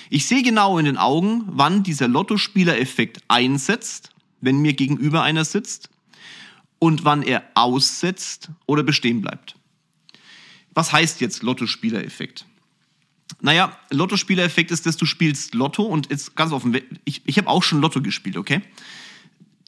Ich 0.10 0.28
sehe 0.28 0.44
genau 0.44 0.78
in 0.78 0.86
den 0.86 0.98
Augen, 0.98 1.44
wann 1.48 1.84
dieser 1.84 2.08
Lottospielereffekt 2.08 3.22
einsetzt 3.28 4.12
wenn 4.42 4.60
mir 4.60 4.74
gegenüber 4.74 5.24
einer 5.24 5.46
sitzt 5.46 5.90
und 6.80 7.06
wann 7.06 7.24
er 7.24 7.44
aussetzt 7.56 8.50
oder 8.66 8.84
bestehen 8.84 9.22
bleibt. 9.22 9.56
Was 10.74 10.92
heißt 10.92 11.22
jetzt 11.22 11.42
Lottospielereffekt? 11.42 12.46
Naja, 13.42 13.78
Lottospielereffekt 13.92 14.72
ist, 14.72 14.86
dass 14.86 14.98
du 14.98 15.06
spielst 15.06 15.54
Lotto 15.54 15.84
und 15.84 16.10
jetzt 16.10 16.36
ganz 16.36 16.52
offen, 16.52 16.80
ich, 17.04 17.22
ich 17.26 17.38
habe 17.38 17.48
auch 17.48 17.64
schon 17.64 17.82
Lotto 17.82 18.02
gespielt, 18.02 18.38
okay? 18.38 18.62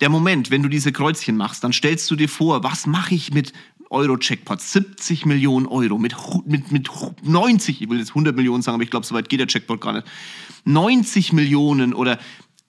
Der 0.01 0.09
Moment, 0.09 0.49
wenn 0.49 0.63
du 0.63 0.69
diese 0.69 0.91
Kreuzchen 0.91 1.35
machst, 1.35 1.63
dann 1.63 1.73
stellst 1.73 2.09
du 2.09 2.15
dir 2.15 2.29
vor, 2.29 2.63
was 2.63 2.87
mache 2.87 3.15
ich 3.15 3.33
mit 3.33 3.53
Euro-Checkpot, 3.89 4.61
70 4.61 5.25
Millionen 5.25 5.65
Euro, 5.65 5.97
mit, 5.97 6.15
mit, 6.45 6.71
mit 6.71 6.89
90, 7.23 7.81
ich 7.81 7.89
will 7.89 7.97
jetzt 7.97 8.09
100 8.09 8.35
Millionen 8.35 8.61
sagen, 8.61 8.75
aber 8.75 8.83
ich 8.83 8.91
glaube, 8.91 9.05
so 9.05 9.15
weit 9.15 9.29
geht 9.29 9.39
der 9.39 9.47
Checkpot 9.47 9.81
gar 9.81 9.93
nicht, 9.93 10.07
90 10.65 11.33
Millionen 11.33 11.93
oder 11.93 12.19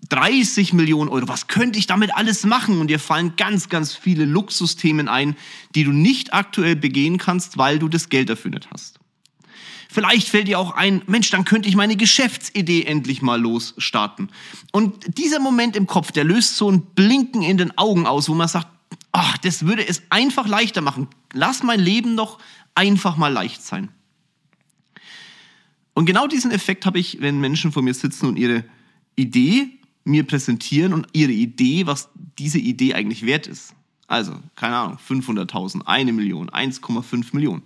30 0.09 0.73
Millionen 0.73 1.11
Euro. 1.11 1.29
Was 1.29 1.47
könnte 1.47 1.79
ich 1.79 1.87
damit 1.87 2.15
alles 2.15 2.45
machen? 2.45 2.81
Und 2.81 2.89
dir 2.89 2.99
fallen 2.99 3.37
ganz, 3.37 3.69
ganz 3.69 3.95
viele 3.95 4.25
Luxusthemen 4.25 5.09
ein, 5.09 5.37
die 5.75 5.85
du 5.85 5.93
nicht 5.93 6.35
aktuell 6.35 6.77
begehen 6.77 7.19
kannst, 7.19 7.59
weil 7.59 7.79
du 7.79 7.89
das 7.89 8.09
Geld 8.09 8.31
dafür 8.31 8.51
nicht 8.51 8.69
hast. 8.73 8.99
Vielleicht 9.93 10.29
fällt 10.29 10.47
dir 10.47 10.59
auch 10.61 10.75
ein, 10.75 11.03
Mensch, 11.07 11.31
dann 11.31 11.45
könnte 11.45 11.69
ich 11.69 11.75
meine 11.75 11.97
Geschäftsidee 11.97 12.85
endlich 12.85 13.23
mal 13.23 13.41
losstarten. 13.41 14.31
Und 14.71 15.19
dieser 15.19 15.41
Moment 15.41 15.75
im 15.75 15.89
Kopf, 15.89 16.13
der 16.13 16.23
löst 16.23 16.57
so 16.57 16.71
ein 16.71 16.83
Blinken 16.83 17.43
in 17.43 17.57
den 17.57 17.77
Augen 17.77 18.07
aus, 18.07 18.29
wo 18.29 18.35
man 18.35 18.47
sagt, 18.47 18.69
ach, 19.11 19.37
das 19.39 19.67
würde 19.67 19.87
es 19.87 20.03
einfach 20.11 20.47
leichter 20.47 20.81
machen. 20.81 21.09
Lass 21.33 21.65
mein 21.65 21.81
Leben 21.81 22.17
doch 22.17 22.39
einfach 22.77 23.17
mal 23.17 23.33
leicht 23.33 23.63
sein. 23.63 23.89
Und 25.93 26.07
genau 26.07 26.29
diesen 26.29 26.53
Effekt 26.53 26.87
habe 26.87 27.01
ich, 27.01 27.21
wenn 27.21 27.41
Menschen 27.41 27.73
vor 27.73 27.83
mir 27.83 27.95
sitzen 27.95 28.27
und 28.27 28.37
ihre 28.37 28.65
Idee 29.17 29.80
mir 30.05 30.27
präsentieren 30.27 30.93
und 30.93 31.09
ihre 31.13 31.33
Idee, 31.33 31.87
was 31.87 32.09
diese 32.39 32.59
Idee 32.59 32.95
eigentlich 32.95 33.27
wert 33.27 33.47
ist. 33.47 33.75
Also, 34.07 34.35
keine 34.57 34.77
Ahnung, 34.77 34.99
500.000, 35.09 35.83
eine 35.87 36.13
Million, 36.13 36.51
1,5 36.51 37.29
Millionen. 37.33 37.63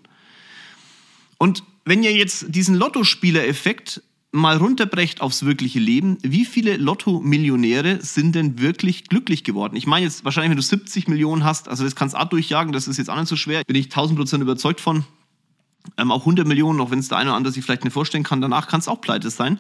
Und 1.39 1.63
wenn 1.85 2.03
ihr 2.03 2.13
jetzt 2.13 2.47
diesen 2.49 2.75
Lottospieler-Effekt 2.75 4.03
mal 4.33 4.57
runterbrecht 4.57 5.21
aufs 5.21 5.45
wirkliche 5.45 5.79
Leben, 5.79 6.19
wie 6.23 6.45
viele 6.45 6.77
Lotto-Millionäre 6.77 8.01
sind 8.03 8.35
denn 8.35 8.59
wirklich 8.59 9.05
glücklich 9.09 9.45
geworden? 9.45 9.77
Ich 9.77 9.87
meine 9.87 10.05
jetzt 10.05 10.25
wahrscheinlich, 10.25 10.51
wenn 10.51 10.57
du 10.57 10.63
70 10.63 11.09
Millionen 11.09 11.45
hast, 11.45 11.69
also 11.69 11.85
das 11.85 11.95
kannst 11.95 12.15
du 12.15 12.21
auch 12.21 12.29
durchjagen, 12.29 12.73
das 12.73 12.89
ist 12.89 12.99
jetzt 12.99 13.11
auch 13.11 13.19
nicht 13.19 13.29
so 13.29 13.37
schwer, 13.37 13.63
bin 13.65 13.77
ich 13.77 13.87
1000 13.87 14.19
Prozent 14.19 14.43
überzeugt 14.43 14.81
von. 14.81 15.05
Ähm, 15.97 16.11
auch 16.11 16.21
100 16.21 16.47
Millionen, 16.47 16.81
auch 16.81 16.91
wenn 16.91 16.99
es 16.99 17.09
der 17.09 17.19
eine 17.19 17.31
oder 17.31 17.37
andere 17.37 17.53
sich 17.53 17.65
vielleicht 17.65 17.85
nicht 17.85 17.93
vorstellen 17.93 18.25
kann, 18.25 18.41
danach 18.41 18.69
kann 18.69 18.81
es 18.81 18.89
auch 18.89 19.01
pleite 19.01 19.31
sein. 19.31 19.59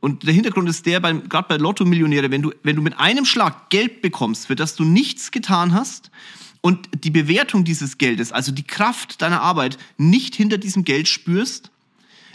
Und 0.00 0.26
der 0.26 0.32
Hintergrund 0.32 0.68
ist 0.68 0.86
der, 0.86 1.00
gerade 1.00 1.48
bei 1.48 1.56
Lotto-Millionäre, 1.56 2.30
wenn 2.30 2.42
du, 2.42 2.52
wenn 2.62 2.76
du 2.76 2.82
mit 2.82 2.98
einem 2.98 3.24
Schlag 3.26 3.68
Geld 3.68 4.00
bekommst, 4.00 4.46
für 4.46 4.56
das 4.56 4.74
du 4.74 4.84
nichts 4.84 5.30
getan 5.30 5.74
hast 5.74 6.10
und 6.62 6.88
die 7.04 7.10
Bewertung 7.10 7.64
dieses 7.64 7.98
Geldes, 7.98 8.32
also 8.32 8.50
die 8.50 8.66
Kraft 8.66 9.20
deiner 9.20 9.42
Arbeit, 9.42 9.78
nicht 9.98 10.34
hinter 10.34 10.56
diesem 10.56 10.84
Geld 10.84 11.06
spürst, 11.06 11.70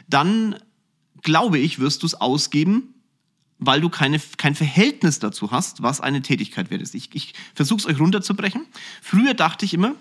dann 0.08 0.56
glaube 1.24 1.58
ich, 1.58 1.80
wirst 1.80 2.04
du 2.04 2.08
es 2.08 2.14
ausgeben, 2.14 2.94
weil 3.58 3.82
du 3.82 3.90
keine, 3.90 4.22
kein 4.38 4.54
Verhältnis 4.54 5.20
dazu 5.20 5.52
hast, 5.52 5.82
was 5.82 6.02
eine 6.02 6.22
Tätigkeit 6.22 6.70
wert 6.70 6.82
ist. 6.82 6.94
Ich, 6.94 7.10
ich 7.14 7.34
versuche 7.56 7.80
es 7.80 7.86
euch 7.88 8.00
runterzubrechen. 8.00 8.66
Früher 9.02 9.34
dachte 9.34 9.66
ich 9.66 9.74
immer, 9.74 9.96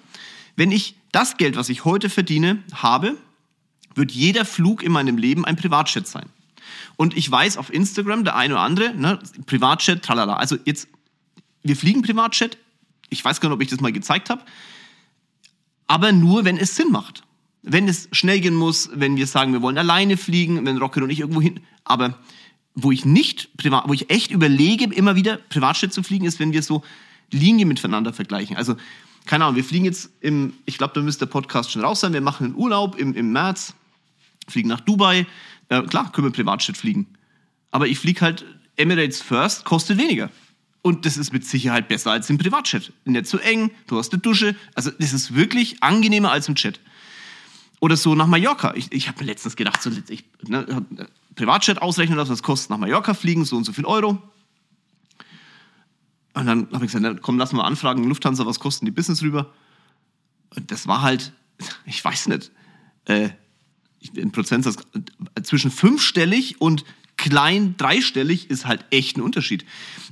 wenn 0.56 0.70
ich 0.70 0.96
das 1.12 1.38
Geld, 1.38 1.56
was 1.56 1.68
ich 1.70 1.84
heute 1.84 2.10
verdiene, 2.10 2.62
habe, 2.72 3.16
wird 3.94 4.12
jeder 4.12 4.44
Flug 4.44 4.82
in 4.82 4.92
meinem 4.92 5.16
Leben 5.16 5.44
ein 5.44 5.56
Privatjet 5.56 6.06
sein. 6.06 6.26
Und 6.96 7.16
ich 7.16 7.30
weiß 7.30 7.56
auf 7.56 7.72
Instagram, 7.72 8.24
der 8.24 8.36
eine 8.36 8.54
oder 8.54 8.62
andere, 8.62 8.94
ne, 8.94 9.18
Privatchat, 9.46 10.02
tralala. 10.02 10.36
Also 10.36 10.56
jetzt, 10.64 10.88
wir 11.62 11.76
fliegen 11.76 12.02
Privatchat. 12.02 12.56
Ich 13.10 13.24
weiß 13.24 13.40
gar 13.40 13.48
nicht, 13.48 13.56
ob 13.56 13.62
ich 13.62 13.68
das 13.68 13.80
mal 13.80 13.92
gezeigt 13.92 14.30
habe. 14.30 14.42
Aber 15.86 16.12
nur, 16.12 16.44
wenn 16.44 16.56
es 16.56 16.76
Sinn 16.76 16.90
macht. 16.90 17.22
Wenn 17.62 17.88
es 17.88 18.08
schnell 18.12 18.40
gehen 18.40 18.54
muss, 18.54 18.90
wenn 18.94 19.16
wir 19.16 19.26
sagen, 19.26 19.52
wir 19.52 19.62
wollen 19.62 19.78
alleine 19.78 20.16
fliegen, 20.16 20.64
wenn 20.66 20.78
Rocket 20.78 21.02
und 21.02 21.10
ich 21.10 21.20
irgendwo 21.20 21.40
hin. 21.40 21.60
Aber 21.84 22.18
wo 22.74 22.90
ich 22.90 23.04
nicht 23.04 23.56
privat, 23.56 23.88
wo 23.88 23.92
ich 23.92 24.10
echt 24.10 24.30
überlege, 24.30 24.92
immer 24.92 25.16
wieder 25.16 25.36
Privatjet 25.36 25.92
zu 25.92 26.02
fliegen, 26.02 26.24
ist, 26.26 26.40
wenn 26.40 26.52
wir 26.52 26.62
so 26.62 26.82
Linien 27.30 27.68
miteinander 27.68 28.12
vergleichen. 28.12 28.56
Also, 28.56 28.76
keine 29.26 29.44
Ahnung, 29.44 29.56
wir 29.56 29.64
fliegen 29.64 29.84
jetzt 29.84 30.10
im, 30.20 30.54
ich 30.66 30.76
glaube, 30.76 30.92
da 30.94 31.00
müsste 31.00 31.26
der 31.26 31.32
Podcast 31.32 31.72
schon 31.72 31.82
raus 31.82 32.00
sein. 32.00 32.12
Wir 32.12 32.20
machen 32.20 32.46
einen 32.46 32.54
Urlaub 32.56 32.96
im, 32.96 33.14
im 33.14 33.32
März, 33.32 33.74
fliegen 34.48 34.68
nach 34.68 34.80
Dubai. 34.80 35.26
Äh, 35.68 35.82
klar, 35.82 36.12
können 36.12 36.26
wir 36.26 36.32
Privatjet 36.32 36.76
fliegen. 36.76 37.06
Aber 37.70 37.86
ich 37.86 37.98
fliege 37.98 38.20
halt 38.20 38.44
Emirates 38.76 39.22
First, 39.22 39.64
kostet 39.64 39.98
weniger. 39.98 40.30
Und 40.82 41.06
das 41.06 41.16
ist 41.16 41.32
mit 41.32 41.46
Sicherheit 41.46 41.88
besser 41.88 42.10
als 42.10 42.28
im 42.28 42.36
Privatjet. 42.36 42.92
Nicht 43.04 43.26
zu 43.26 43.38
eng, 43.38 43.70
du 43.86 43.96
hast 43.96 44.12
eine 44.12 44.20
Dusche. 44.20 44.54
Also, 44.74 44.90
das 44.90 45.12
ist 45.12 45.34
wirklich 45.34 45.82
angenehmer 45.82 46.30
als 46.30 46.46
im 46.48 46.56
Chat. 46.56 46.78
Oder 47.80 47.96
so 47.96 48.14
nach 48.14 48.26
Mallorca. 48.26 48.74
Ich, 48.76 48.92
ich 48.92 49.08
habe 49.08 49.20
mir 49.20 49.26
letztens 49.26 49.56
gedacht, 49.56 49.82
so, 49.82 49.90
ich 50.08 50.24
ne, 50.46 50.84
Privatjet 51.34 51.80
ausrechnen 51.80 52.18
lassen, 52.18 52.32
was 52.32 52.42
kostet 52.42 52.70
nach 52.70 52.78
Mallorca 52.78 53.14
fliegen, 53.14 53.44
so 53.44 53.56
und 53.56 53.64
so 53.64 53.72
viel 53.72 53.86
Euro. 53.86 54.22
Und 56.34 56.46
dann 56.46 56.68
habe 56.72 56.84
ich 56.84 56.92
gesagt, 56.92 57.22
komm, 57.22 57.38
lass 57.38 57.52
mal 57.52 57.64
anfragen, 57.64 58.04
Lufthansa, 58.04 58.44
was 58.44 58.60
kosten 58.60 58.84
die 58.84 58.90
Business 58.90 59.22
rüber? 59.22 59.52
Und 60.54 60.70
das 60.70 60.86
war 60.86 61.02
halt, 61.02 61.32
ich 61.86 62.04
weiß 62.04 62.28
nicht, 62.28 62.50
äh, 63.06 63.30
ein 64.16 64.32
Prozentsatz 64.32 64.76
zwischen 65.42 65.70
fünfstellig 65.70 66.60
und 66.60 66.84
klein 67.16 67.76
dreistellig 67.76 68.50
ist 68.50 68.66
halt 68.66 68.84
echt 68.90 69.16
ein 69.16 69.22
Unterschied. 69.22 69.64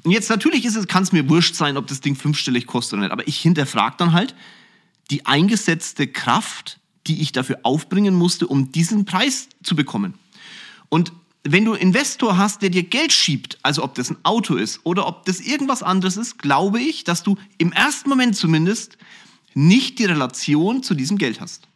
Und 0.05 0.13
jetzt 0.13 0.31
natürlich 0.31 0.65
ist 0.65 0.77
es, 0.77 0.87
kann 0.87 1.03
es 1.03 1.13
mir 1.13 1.29
wurscht 1.29 1.55
sein, 1.55 1.77
ob 1.77 1.87
das 1.87 2.01
Ding 2.01 2.15
fünfstellig 2.17 2.67
kostet 2.67 2.95
oder 2.95 3.03
nicht, 3.03 3.13
aber 3.13 3.27
ich 3.27 3.39
hinterfrage 3.39 3.97
dann 3.99 4.13
halt 4.13 4.35
die 5.11 5.27
eingesetzte 5.27 6.07
Kraft, 6.07 6.79
die 7.07 7.21
ich 7.21 7.33
dafür 7.33 7.59
aufbringen 7.65 8.15
musste, 8.15 8.47
um 8.47 8.73
diesen 8.73 9.05
Preis 9.05 9.49
zu 9.63 9.75
bekommen. 9.75 10.15
Und 10.89 11.13
wenn 11.45 11.65
du 11.65 11.75
Investor 11.75 12.37
hast, 12.37 12.63
der 12.63 12.71
dir 12.71 12.85
Geld 12.85 13.13
schiebt, 13.13 13.59
also 13.63 13.83
ob 13.83 13.97
das 13.97 14.11
ein 14.11 14.17
Auto 14.23 14.55
ist 14.55 14.81
oder 14.85 15.09
ob 15.09 15.25
das 15.25 15.41
irgendwas 15.41 15.83
anderes 15.83 16.17
ist, 16.17 16.39
glaube 16.39 16.81
ich, 16.81 17.03
dass 17.03 17.25
du 17.25 17.37
im 17.59 17.73
ersten 17.73 18.09
Moment 18.09 18.37
zumindest 18.37 18.97
nicht 19.55 19.99
die 19.99 20.05
Relation 20.05 20.85
zu 20.85 20.95
diesem 20.95 21.19
Geld 21.19 21.41
hast. 21.41 21.67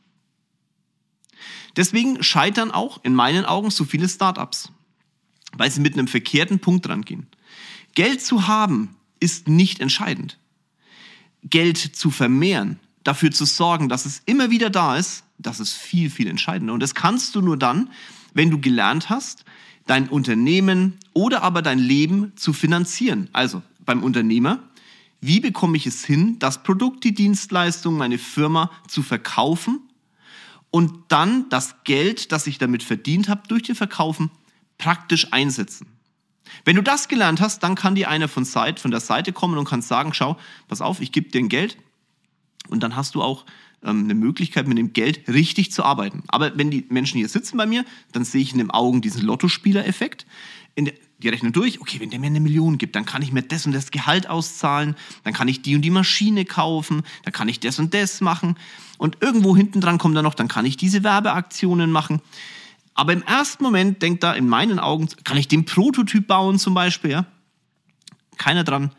Deswegen 1.76 2.22
scheitern 2.22 2.70
auch 2.70 3.00
in 3.04 3.14
meinen 3.14 3.44
Augen 3.44 3.70
so 3.70 3.84
viele 3.84 4.08
Startups, 4.08 4.72
weil 5.56 5.70
sie 5.70 5.80
mit 5.80 5.94
einem 5.94 6.08
verkehrten 6.08 6.58
Punkt 6.58 6.88
rangehen. 6.88 7.26
Geld 7.94 8.22
zu 8.22 8.48
haben 8.48 8.96
ist 9.20 9.48
nicht 9.48 9.80
entscheidend. 9.80 10.38
Geld 11.42 11.78
zu 11.78 12.10
vermehren, 12.10 12.80
dafür 13.04 13.30
zu 13.30 13.44
sorgen, 13.44 13.88
dass 13.88 14.06
es 14.06 14.22
immer 14.26 14.50
wieder 14.50 14.70
da 14.70 14.96
ist, 14.96 15.24
das 15.38 15.60
ist 15.60 15.74
viel, 15.74 16.10
viel 16.10 16.28
entscheidender. 16.28 16.72
Und 16.72 16.80
das 16.80 16.94
kannst 16.94 17.34
du 17.34 17.42
nur 17.42 17.56
dann, 17.56 17.90
wenn 18.32 18.50
du 18.50 18.58
gelernt 18.58 19.10
hast, 19.10 19.44
dein 19.86 20.08
Unternehmen 20.08 20.94
oder 21.12 21.42
aber 21.42 21.62
dein 21.62 21.78
Leben 21.78 22.32
zu 22.36 22.52
finanzieren. 22.52 23.28
Also 23.32 23.62
beim 23.84 24.02
Unternehmer, 24.02 24.60
wie 25.20 25.40
bekomme 25.40 25.76
ich 25.76 25.86
es 25.86 26.04
hin, 26.04 26.38
das 26.38 26.62
Produkt, 26.62 27.04
die 27.04 27.14
Dienstleistung, 27.14 27.96
meine 27.96 28.18
Firma 28.18 28.70
zu 28.88 29.02
verkaufen 29.02 29.80
und 30.76 31.04
dann 31.08 31.48
das 31.48 31.84
Geld, 31.84 32.32
das 32.32 32.46
ich 32.46 32.58
damit 32.58 32.82
verdient 32.82 33.30
habe, 33.30 33.48
durch 33.48 33.62
den 33.62 33.74
Verkaufen 33.74 34.30
praktisch 34.76 35.32
einsetzen. 35.32 35.86
Wenn 36.66 36.76
du 36.76 36.82
das 36.82 37.08
gelernt 37.08 37.40
hast, 37.40 37.62
dann 37.62 37.76
kann 37.76 37.94
dir 37.94 38.10
einer 38.10 38.28
von, 38.28 38.44
Seite, 38.44 38.82
von 38.82 38.90
der 38.90 39.00
Seite 39.00 39.32
kommen 39.32 39.56
und 39.56 39.66
kann 39.66 39.80
sagen, 39.80 40.12
schau, 40.12 40.36
pass 40.68 40.82
auf, 40.82 41.00
ich 41.00 41.12
gebe 41.12 41.30
dir 41.30 41.38
ein 41.38 41.48
Geld 41.48 41.78
und 42.68 42.82
dann 42.82 42.94
hast 42.94 43.14
du 43.14 43.22
auch 43.22 43.46
ähm, 43.82 44.04
eine 44.04 44.14
Möglichkeit, 44.14 44.68
mit 44.68 44.76
dem 44.76 44.92
Geld 44.92 45.26
richtig 45.30 45.72
zu 45.72 45.82
arbeiten. 45.82 46.24
Aber 46.28 46.58
wenn 46.58 46.70
die 46.70 46.84
Menschen 46.90 47.16
hier 47.16 47.30
sitzen 47.30 47.56
bei 47.56 47.64
mir, 47.64 47.86
dann 48.12 48.26
sehe 48.26 48.42
ich 48.42 48.52
in 48.52 48.58
den 48.58 48.70
Augen 48.70 49.00
diesen 49.00 49.22
Lottospieler-Effekt. 49.22 50.26
Die 50.78 51.28
rechnen 51.28 51.52
durch, 51.52 51.80
okay, 51.80 51.98
wenn 52.00 52.10
der 52.10 52.18
mir 52.18 52.26
eine 52.26 52.40
Million 52.40 52.76
gibt, 52.76 52.94
dann 52.94 53.06
kann 53.06 53.22
ich 53.22 53.32
mir 53.32 53.42
das 53.42 53.64
und 53.64 53.72
das 53.72 53.90
Gehalt 53.90 54.28
auszahlen, 54.28 54.94
dann 55.24 55.32
kann 55.32 55.48
ich 55.48 55.62
die 55.62 55.74
und 55.74 55.80
die 55.80 55.90
Maschine 55.90 56.44
kaufen, 56.44 57.02
dann 57.24 57.32
kann 57.32 57.48
ich 57.48 57.58
das 57.58 57.78
und 57.78 57.94
das 57.94 58.20
machen. 58.20 58.56
Und 58.98 59.18
irgendwo 59.22 59.56
hinten 59.56 59.80
dran 59.80 59.96
kommt 59.96 60.14
dann 60.14 60.24
noch, 60.24 60.34
dann 60.34 60.48
kann 60.48 60.66
ich 60.66 60.76
diese 60.76 61.02
Werbeaktionen 61.02 61.90
machen. 61.90 62.20
Aber 62.92 63.14
im 63.14 63.22
ersten 63.22 63.64
Moment 63.64 64.02
denkt 64.02 64.22
da 64.22 64.34
in 64.34 64.48
meinen 64.48 64.78
Augen, 64.78 65.08
kann 65.24 65.38
ich 65.38 65.48
den 65.48 65.64
Prototyp 65.64 66.26
bauen 66.26 66.58
zum 66.58 66.74
Beispiel, 66.74 67.10
ja? 67.10 67.26
Keiner 68.36 68.64
dran, 68.64 68.90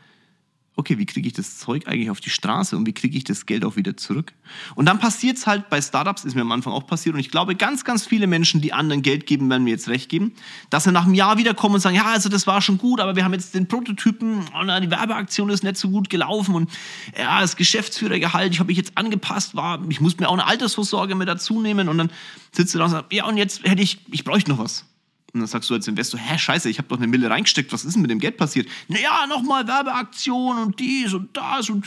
okay, 0.78 0.98
wie 0.98 1.06
kriege 1.06 1.28
ich 1.28 1.34
das 1.34 1.58
Zeug 1.58 1.88
eigentlich 1.88 2.10
auf 2.10 2.22
die 2.22 2.30
Straße 2.30 2.78
und 2.78 2.86
wie 2.86 2.94
kriege 2.94 3.18
ich 3.18 3.24
das 3.24 3.46
Geld 3.46 3.66
auch 3.66 3.76
wieder 3.76 3.98
zurück? 3.98 4.34
Und 4.76 4.86
dann 4.86 5.00
passiert 5.00 5.38
es 5.38 5.48
halt 5.48 5.70
bei 5.70 5.82
Startups, 5.82 6.24
ist 6.24 6.36
mir 6.36 6.42
am 6.42 6.52
Anfang 6.52 6.72
auch 6.72 6.86
passiert 6.86 7.16
und 7.16 7.20
ich 7.20 7.32
glaube, 7.32 7.56
ganz, 7.56 7.84
ganz 7.84 8.06
viele 8.06 8.28
Menschen, 8.28 8.62
die 8.62 8.74
anderen 8.74 9.02
Geld 9.02 9.26
geben, 9.26 9.50
werden 9.50 9.64
mir 9.64 9.72
jetzt 9.72 9.90
recht 9.90 10.08
geben, 10.08 10.34
dass 10.70 10.86
sie 10.86 10.92
nach 10.92 11.06
einem 11.06 11.16
Jahr 11.16 11.38
wiederkommen 11.38 11.76
und 11.76 11.82
sagen, 11.82 11.96
ja, 11.96 12.06
also 12.06 12.30
das 12.30 12.48
war 12.48 12.62
schon 12.62 12.78
gut, 12.78 13.00
aber 13.00 13.16
wir 13.16 13.26
haben 13.26 13.34
jetzt 13.34 13.56
den 13.56 13.68
Prototypen 13.68 14.40
und 14.40 14.82
die 14.82 14.92
Werbeaktion 14.92 15.50
ist 15.50 15.64
nicht 15.64 15.78
so 15.78 15.90
gut 15.90 16.10
gelaufen 16.10 16.54
und 16.54 16.70
ja, 17.18 17.42
das 17.42 17.56
Geschäftsführergehalt, 17.56 18.54
ich 18.54 18.60
habe 18.60 18.68
mich 18.68 18.78
jetzt 18.78 18.98
angepasst, 18.98 19.56
war, 19.56 19.84
ich 19.90 20.00
muss 20.00 20.18
mir 20.18 20.30
auch 20.30 20.34
eine 20.34 20.46
Altersvorsorge 20.46 21.16
mit 21.16 21.28
dazu 21.28 21.62
nehmen 21.62 21.90
und 21.90 21.98
dann 21.98 22.12
sitzt 22.52 22.76
du 22.76 22.78
da 22.78 22.86
und 22.86 22.92
sagst, 22.92 23.12
ja, 23.12 23.26
und 23.26 23.38
jetzt 23.38 23.64
hätte 23.64 23.82
ich, 23.82 24.00
ich 24.12 24.24
bräuchte 24.24 24.52
noch 24.52 24.60
was. 24.60 24.86
Und 25.34 25.42
dann 25.42 25.48
sagst 25.48 25.70
du 25.70 25.74
als 25.74 25.88
Investor, 25.88 26.20
hä, 26.20 26.38
scheiße, 26.38 26.70
ich 26.70 26.78
habe 26.78 26.88
doch 26.88 26.98
eine 26.98 27.08
Mille 27.08 27.30
reingesteckt, 27.30 27.74
was 27.74 27.84
ist 27.84 27.94
denn 27.94 28.02
mit 28.02 28.12
dem 28.12 28.20
Geld 28.20 28.38
passiert? 28.38 28.68
Naja, 28.88 29.28
nochmal 29.28 29.68
Werbeaktion 29.68 30.58
und 30.58 30.80
dies 30.80 31.14
und 31.14 31.36
das 31.36 31.70
und 31.70 31.86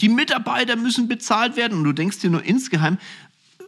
die 0.00 0.08
Mitarbeiter 0.08 0.76
müssen 0.76 1.08
bezahlt 1.08 1.56
werden. 1.56 1.78
Und 1.78 1.84
du 1.84 1.92
denkst 1.92 2.18
dir 2.18 2.30
nur 2.30 2.42
insgeheim, 2.42 2.98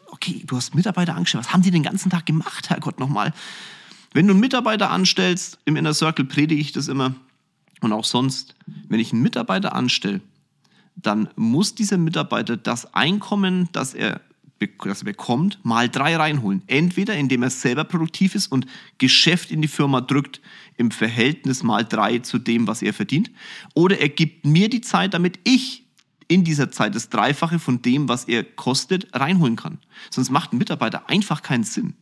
okay, 0.06 0.42
du 0.46 0.56
hast 0.56 0.74
Mitarbeiter 0.74 1.14
angestellt, 1.14 1.44
was 1.44 1.52
haben 1.52 1.62
die 1.62 1.70
den 1.70 1.82
ganzen 1.82 2.10
Tag 2.10 2.26
gemacht, 2.26 2.70
Herrgott, 2.70 3.00
nochmal? 3.00 3.32
Wenn 4.12 4.26
du 4.26 4.32
einen 4.32 4.40
Mitarbeiter 4.40 4.90
anstellst, 4.90 5.58
im 5.64 5.76
Inner 5.76 5.94
Circle 5.94 6.24
predige 6.24 6.60
ich 6.60 6.72
das 6.72 6.88
immer 6.88 7.14
und 7.80 7.92
auch 7.92 8.04
sonst, 8.04 8.56
wenn 8.88 9.00
ich 9.00 9.12
einen 9.12 9.22
Mitarbeiter 9.22 9.74
anstelle, 9.74 10.20
dann 10.96 11.28
muss 11.36 11.74
dieser 11.74 11.96
Mitarbeiter 11.96 12.56
das 12.56 12.92
Einkommen, 12.94 13.68
das 13.72 13.94
er 13.94 14.20
das 14.84 15.02
er 15.02 15.04
bekommt, 15.04 15.58
mal 15.64 15.88
drei 15.88 16.16
reinholen. 16.16 16.62
Entweder 16.66 17.16
indem 17.16 17.42
er 17.42 17.50
selber 17.50 17.84
produktiv 17.84 18.34
ist 18.34 18.50
und 18.50 18.66
Geschäft 18.98 19.50
in 19.50 19.62
die 19.62 19.68
Firma 19.68 20.00
drückt 20.00 20.40
im 20.76 20.90
Verhältnis 20.90 21.62
mal 21.62 21.84
drei 21.84 22.18
zu 22.18 22.38
dem, 22.38 22.66
was 22.66 22.82
er 22.82 22.94
verdient, 22.94 23.30
oder 23.74 23.98
er 23.98 24.08
gibt 24.08 24.46
mir 24.46 24.68
die 24.68 24.80
Zeit, 24.80 25.14
damit 25.14 25.38
ich 25.44 25.84
in 26.28 26.44
dieser 26.44 26.70
Zeit 26.70 26.94
das 26.94 27.08
Dreifache 27.08 27.58
von 27.58 27.82
dem, 27.82 28.08
was 28.08 28.24
er 28.24 28.44
kostet, 28.44 29.08
reinholen 29.14 29.56
kann. 29.56 29.78
Sonst 30.10 30.30
macht 30.30 30.52
ein 30.52 30.58
Mitarbeiter 30.58 31.08
einfach 31.08 31.42
keinen 31.42 31.64
Sinn. 31.64 31.94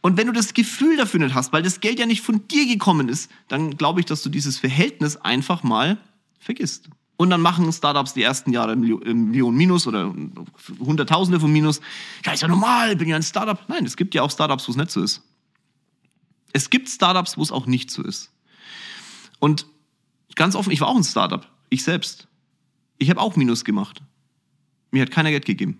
Und 0.00 0.16
wenn 0.16 0.28
du 0.28 0.32
das 0.32 0.54
Gefühl 0.54 0.96
dafür 0.96 1.20
nicht 1.20 1.34
hast, 1.34 1.52
weil 1.52 1.62
das 1.62 1.80
Geld 1.80 1.98
ja 1.98 2.06
nicht 2.06 2.22
von 2.22 2.46
dir 2.48 2.66
gekommen 2.66 3.08
ist, 3.08 3.30
dann 3.48 3.76
glaube 3.76 4.00
ich, 4.00 4.06
dass 4.06 4.22
du 4.22 4.30
dieses 4.30 4.58
Verhältnis 4.58 5.16
einfach 5.16 5.62
mal 5.62 5.98
vergisst. 6.38 6.88
Und 7.20 7.28
dann 7.28 7.42
machen 7.42 7.70
Startups 7.70 8.14
die 8.14 8.22
ersten 8.22 8.50
Jahre 8.50 8.74
Millionen 8.76 9.54
Minus 9.54 9.86
oder 9.86 10.10
Hunderttausende 10.78 11.38
von 11.38 11.52
Minus. 11.52 11.82
Ja, 12.24 12.32
ist 12.32 12.40
ja 12.40 12.48
normal, 12.48 12.96
bin 12.96 13.10
ja 13.10 13.16
ein 13.16 13.22
Startup. 13.22 13.62
Nein, 13.68 13.84
es 13.84 13.98
gibt 13.98 14.14
ja 14.14 14.22
auch 14.22 14.30
Startups, 14.30 14.66
wo 14.66 14.70
es 14.70 14.78
nicht 14.78 14.90
so 14.90 15.02
ist. 15.02 15.22
Es 16.54 16.70
gibt 16.70 16.88
Startups, 16.88 17.36
wo 17.36 17.42
es 17.42 17.52
auch 17.52 17.66
nicht 17.66 17.90
so 17.90 18.02
ist. 18.02 18.32
Und 19.38 19.66
ganz 20.34 20.54
offen, 20.54 20.72
ich 20.72 20.80
war 20.80 20.88
auch 20.88 20.96
ein 20.96 21.04
Startup. 21.04 21.46
Ich 21.68 21.84
selbst. 21.84 22.26
Ich 22.96 23.10
habe 23.10 23.20
auch 23.20 23.36
Minus 23.36 23.66
gemacht. 23.66 24.00
Mir 24.90 25.02
hat 25.02 25.10
keiner 25.10 25.30
Geld 25.30 25.44
gegeben. 25.44 25.76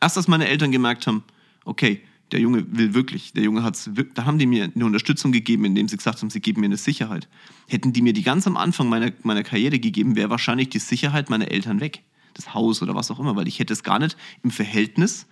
Erst 0.00 0.16
als 0.16 0.28
meine 0.28 0.46
Eltern 0.46 0.70
gemerkt 0.70 1.08
haben, 1.08 1.24
okay, 1.64 2.06
der 2.32 2.40
Junge 2.40 2.64
will 2.76 2.94
wirklich, 2.94 3.32
der 3.32 3.42
Junge 3.42 3.62
hat's, 3.62 3.90
da 4.14 4.24
haben 4.24 4.38
die 4.38 4.46
mir 4.46 4.70
eine 4.74 4.84
Unterstützung 4.84 5.32
gegeben, 5.32 5.64
indem 5.64 5.88
sie 5.88 5.96
gesagt 5.96 6.20
haben, 6.20 6.30
sie 6.30 6.40
geben 6.40 6.60
mir 6.60 6.66
eine 6.66 6.76
Sicherheit. 6.76 7.28
Hätten 7.68 7.92
die 7.92 8.02
mir 8.02 8.12
die 8.12 8.22
ganz 8.22 8.46
am 8.46 8.56
Anfang 8.56 8.88
meiner, 8.88 9.12
meiner 9.22 9.42
Karriere 9.42 9.78
gegeben, 9.78 10.16
wäre 10.16 10.30
wahrscheinlich 10.30 10.68
die 10.68 10.78
Sicherheit 10.78 11.30
meiner 11.30 11.50
Eltern 11.50 11.80
weg. 11.80 12.02
Das 12.34 12.54
Haus 12.54 12.82
oder 12.82 12.94
was 12.94 13.10
auch 13.10 13.18
immer, 13.18 13.34
weil 13.36 13.48
ich 13.48 13.58
hätte 13.58 13.72
es 13.72 13.82
gar 13.82 13.98
nicht 13.98 14.16
im 14.42 14.50
Verhältnis 14.50 15.26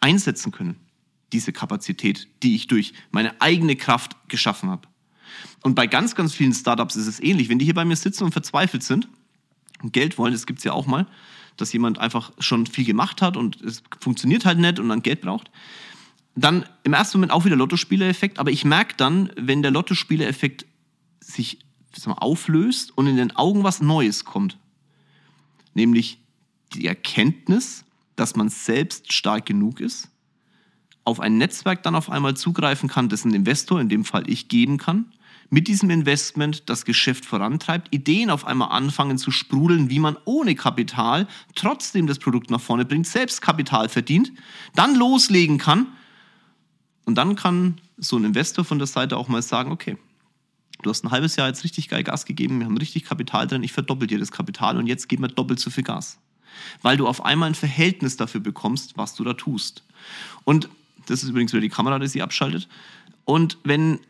einsetzen 0.00 0.52
können. 0.52 0.76
Diese 1.32 1.52
Kapazität, 1.52 2.28
die 2.42 2.54
ich 2.54 2.66
durch 2.66 2.92
meine 3.10 3.40
eigene 3.40 3.76
Kraft 3.76 4.16
geschaffen 4.28 4.70
habe. 4.70 4.88
Und 5.62 5.74
bei 5.74 5.86
ganz, 5.86 6.14
ganz 6.14 6.34
vielen 6.34 6.52
Startups 6.52 6.96
ist 6.96 7.06
es 7.06 7.20
ähnlich. 7.20 7.48
Wenn 7.48 7.58
die 7.58 7.64
hier 7.64 7.74
bei 7.74 7.84
mir 7.84 7.96
sitzen 7.96 8.24
und 8.24 8.32
verzweifelt 8.32 8.82
sind 8.82 9.08
und 9.82 9.92
Geld 9.92 10.18
wollen, 10.18 10.32
das 10.32 10.46
gibt 10.46 10.58
es 10.58 10.64
ja 10.64 10.72
auch 10.72 10.86
mal, 10.86 11.06
dass 11.56 11.72
jemand 11.72 11.98
einfach 11.98 12.32
schon 12.38 12.66
viel 12.66 12.84
gemacht 12.84 13.22
hat 13.22 13.36
und 13.36 13.60
es 13.62 13.82
funktioniert 14.00 14.44
halt 14.44 14.58
nicht 14.58 14.78
und 14.78 14.88
dann 14.88 15.02
Geld 15.02 15.20
braucht. 15.20 15.50
Dann 16.34 16.64
im 16.82 16.94
ersten 16.94 17.18
Moment 17.18 17.32
auch 17.32 17.44
wieder 17.44 17.56
Lottospieler-Effekt, 17.56 18.38
aber 18.38 18.50
ich 18.50 18.64
merke 18.64 18.94
dann, 18.96 19.30
wenn 19.36 19.62
der 19.62 19.70
Lottospieler-Effekt 19.70 20.66
sich 21.20 21.58
mal, 22.06 22.14
auflöst 22.14 22.96
und 22.96 23.06
in 23.06 23.16
den 23.16 23.36
Augen 23.36 23.64
was 23.64 23.82
Neues 23.82 24.24
kommt, 24.24 24.58
nämlich 25.74 26.18
die 26.72 26.86
Erkenntnis, 26.86 27.84
dass 28.16 28.34
man 28.34 28.48
selbst 28.48 29.12
stark 29.12 29.46
genug 29.46 29.80
ist, 29.80 30.08
auf 31.04 31.20
ein 31.20 31.36
Netzwerk 31.36 31.82
dann 31.82 31.94
auf 31.94 32.10
einmal 32.10 32.36
zugreifen 32.36 32.88
kann, 32.88 33.08
das 33.08 33.24
ein 33.24 33.34
Investor, 33.34 33.80
in 33.80 33.88
dem 33.88 34.04
Fall 34.04 34.28
ich, 34.28 34.48
geben 34.48 34.78
kann, 34.78 35.12
mit 35.50 35.68
diesem 35.68 35.90
Investment 35.90 36.68
das 36.68 36.84
Geschäft 36.84 37.24
vorantreibt, 37.24 37.92
Ideen 37.94 38.30
auf 38.30 38.46
einmal 38.46 38.70
anfangen 38.70 39.18
zu 39.18 39.30
sprudeln, 39.30 39.90
wie 39.90 39.98
man 39.98 40.16
ohne 40.24 40.54
Kapital 40.54 41.26
trotzdem 41.54 42.06
das 42.06 42.18
Produkt 42.18 42.50
nach 42.50 42.60
vorne 42.60 42.84
bringt, 42.84 43.06
selbst 43.06 43.42
Kapital 43.42 43.88
verdient, 43.88 44.32
dann 44.74 44.94
loslegen 44.94 45.58
kann 45.58 45.86
und 47.04 47.16
dann 47.16 47.36
kann 47.36 47.80
so 47.96 48.16
ein 48.16 48.24
Investor 48.24 48.64
von 48.64 48.78
der 48.78 48.86
Seite 48.86 49.16
auch 49.16 49.28
mal 49.28 49.42
sagen, 49.42 49.72
okay, 49.72 49.96
du 50.82 50.90
hast 50.90 51.04
ein 51.04 51.10
halbes 51.10 51.36
Jahr 51.36 51.48
jetzt 51.48 51.64
richtig 51.64 51.88
geil 51.88 52.04
Gas 52.04 52.24
gegeben, 52.24 52.58
wir 52.60 52.66
haben 52.66 52.76
richtig 52.76 53.04
Kapital 53.04 53.46
drin, 53.46 53.62
ich 53.62 53.72
verdoppel 53.72 54.06
dir 54.06 54.18
das 54.18 54.32
Kapital 54.32 54.76
und 54.76 54.86
jetzt 54.86 55.08
geben 55.08 55.22
wir 55.22 55.28
doppelt 55.28 55.60
so 55.60 55.70
viel 55.70 55.84
Gas. 55.84 56.18
Weil 56.82 56.96
du 56.96 57.06
auf 57.06 57.24
einmal 57.24 57.48
ein 57.48 57.54
Verhältnis 57.54 58.16
dafür 58.16 58.40
bekommst, 58.40 58.96
was 58.96 59.14
du 59.14 59.24
da 59.24 59.32
tust. 59.32 59.84
Und 60.44 60.68
das 61.06 61.22
ist 61.22 61.30
übrigens 61.30 61.52
wieder 61.52 61.62
die 61.62 61.68
Kamera, 61.68 61.98
die 61.98 62.08
sie 62.08 62.22
abschaltet. 62.22 62.68
Und 63.24 63.58
wenn, 63.64 64.00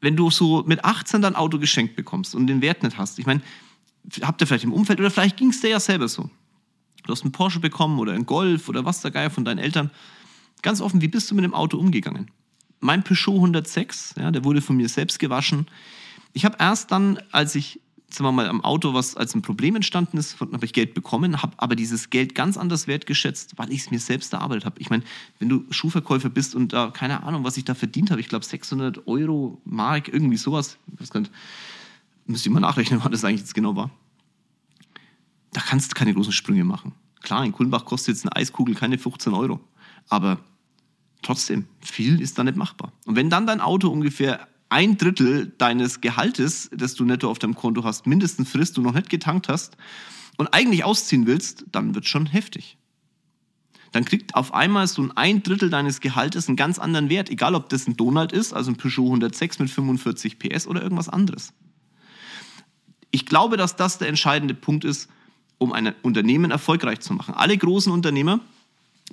wenn 0.00 0.16
du 0.16 0.30
so 0.30 0.62
mit 0.66 0.84
18 0.84 1.22
dein 1.22 1.36
Auto 1.36 1.58
geschenkt 1.58 1.96
bekommst 1.96 2.34
und 2.34 2.46
den 2.46 2.62
Wert 2.62 2.82
nicht 2.82 2.98
hast, 2.98 3.18
ich 3.18 3.26
meine, 3.26 3.42
habt 4.22 4.40
ihr 4.40 4.46
vielleicht 4.46 4.64
im 4.64 4.72
Umfeld 4.72 5.00
oder 5.00 5.10
vielleicht 5.10 5.36
ging 5.36 5.50
es 5.50 5.60
dir 5.60 5.70
ja 5.70 5.80
selber 5.80 6.08
so. 6.08 6.30
Du 7.04 7.12
hast 7.12 7.22
einen 7.22 7.32
Porsche 7.32 7.60
bekommen 7.60 7.98
oder 7.98 8.12
einen 8.12 8.26
Golf 8.26 8.68
oder 8.68 8.84
was 8.84 9.00
der 9.02 9.10
Geier 9.10 9.30
von 9.30 9.44
deinen 9.44 9.58
Eltern. 9.58 9.90
Ganz 10.62 10.80
offen, 10.80 11.00
wie 11.00 11.08
bist 11.08 11.30
du 11.30 11.34
mit 11.34 11.44
dem 11.44 11.54
Auto 11.54 11.78
umgegangen? 11.78 12.30
Mein 12.80 13.02
Peugeot 13.02 13.36
106, 13.36 14.14
ja, 14.18 14.30
der 14.30 14.44
wurde 14.44 14.60
von 14.60 14.76
mir 14.76 14.88
selbst 14.88 15.18
gewaschen. 15.18 15.66
Ich 16.32 16.44
habe 16.44 16.56
erst 16.58 16.90
dann, 16.90 17.18
als 17.30 17.54
ich 17.54 17.80
sagen 18.14 18.28
wir 18.28 18.32
mal, 18.32 18.48
am 18.48 18.62
Auto, 18.62 18.94
was 18.94 19.16
als 19.16 19.34
ein 19.34 19.42
Problem 19.42 19.76
entstanden 19.76 20.16
ist, 20.16 20.40
habe 20.40 20.64
ich 20.64 20.72
Geld 20.72 20.94
bekommen, 20.94 21.42
habe 21.42 21.52
aber 21.58 21.76
dieses 21.76 22.10
Geld 22.10 22.34
ganz 22.34 22.56
anders 22.56 22.86
wertgeschätzt, 22.86 23.56
weil 23.56 23.70
ich 23.72 23.80
es 23.80 23.90
mir 23.90 23.98
selbst 23.98 24.32
erarbeitet 24.32 24.64
habe. 24.64 24.80
Ich 24.80 24.90
meine, 24.90 25.02
wenn 25.38 25.48
du 25.48 25.64
Schuhverkäufer 25.70 26.28
bist 26.28 26.54
und 26.54 26.72
da, 26.72 26.90
keine 26.90 27.22
Ahnung, 27.22 27.44
was 27.44 27.56
ich 27.56 27.64
da 27.64 27.74
verdient 27.74 28.10
habe, 28.10 28.20
ich 28.20 28.28
glaube 28.28 28.44
600 28.44 29.06
Euro, 29.06 29.60
Mark, 29.64 30.08
irgendwie 30.08 30.36
sowas, 30.36 30.76
ich 30.92 31.00
weiß 31.00 31.22
müsste 32.26 32.48
ich 32.48 32.52
mal 32.52 32.60
nachrechnen, 32.60 33.00
was 33.04 33.10
das 33.10 33.24
eigentlich 33.24 33.40
jetzt 33.40 33.54
genau 33.54 33.76
war. 33.76 33.90
Da 35.52 35.60
kannst 35.60 35.90
du 35.90 35.94
keine 35.94 36.14
großen 36.14 36.32
Sprünge 36.32 36.64
machen. 36.64 36.92
Klar, 37.22 37.44
in 37.44 37.52
Kulmbach 37.52 37.84
kostet 37.84 38.14
jetzt 38.14 38.24
eine 38.24 38.36
Eiskugel 38.36 38.74
keine 38.74 38.98
15 38.98 39.34
Euro, 39.34 39.60
aber 40.08 40.38
trotzdem, 41.22 41.66
viel 41.80 42.20
ist 42.20 42.38
da 42.38 42.44
nicht 42.44 42.56
machbar. 42.56 42.92
Und 43.04 43.16
wenn 43.16 43.30
dann 43.30 43.46
dein 43.46 43.60
Auto 43.60 43.88
ungefähr 43.88 44.48
ein 44.70 44.96
Drittel 44.96 45.52
deines 45.58 46.00
Gehaltes, 46.00 46.70
das 46.72 46.94
du 46.94 47.04
netto 47.04 47.30
auf 47.30 47.38
deinem 47.38 47.54
Konto 47.54 47.84
hast, 47.84 48.06
mindestens 48.06 48.50
frisst, 48.50 48.76
du 48.76 48.82
noch 48.82 48.94
nicht 48.94 49.10
getankt 49.10 49.48
hast 49.48 49.76
und 50.38 50.54
eigentlich 50.54 50.84
ausziehen 50.84 51.26
willst, 51.26 51.66
dann 51.72 51.94
wird 51.94 52.08
schon 52.08 52.26
heftig. 52.26 52.78
Dann 53.92 54.04
kriegt 54.04 54.36
auf 54.36 54.54
einmal 54.54 54.86
so 54.86 55.02
ein, 55.02 55.16
ein 55.16 55.42
Drittel 55.42 55.68
deines 55.68 56.00
Gehaltes 56.00 56.48
einen 56.48 56.56
ganz 56.56 56.78
anderen 56.78 57.10
Wert, 57.10 57.28
egal 57.28 57.54
ob 57.56 57.68
das 57.68 57.88
ein 57.88 57.96
Donald 57.96 58.32
ist, 58.32 58.52
also 58.52 58.70
ein 58.70 58.76
Peugeot 58.76 59.06
106 59.06 59.58
mit 59.58 59.70
45 59.70 60.38
PS 60.38 60.66
oder 60.66 60.82
irgendwas 60.82 61.08
anderes. 61.08 61.52
Ich 63.10 63.26
glaube, 63.26 63.56
dass 63.56 63.74
das 63.74 63.98
der 63.98 64.08
entscheidende 64.08 64.54
Punkt 64.54 64.84
ist, 64.84 65.10
um 65.58 65.72
ein 65.72 65.92
Unternehmen 66.02 66.52
erfolgreich 66.52 67.00
zu 67.00 67.12
machen. 67.12 67.34
Alle 67.34 67.58
großen 67.58 67.92
Unternehmer, 67.92 68.40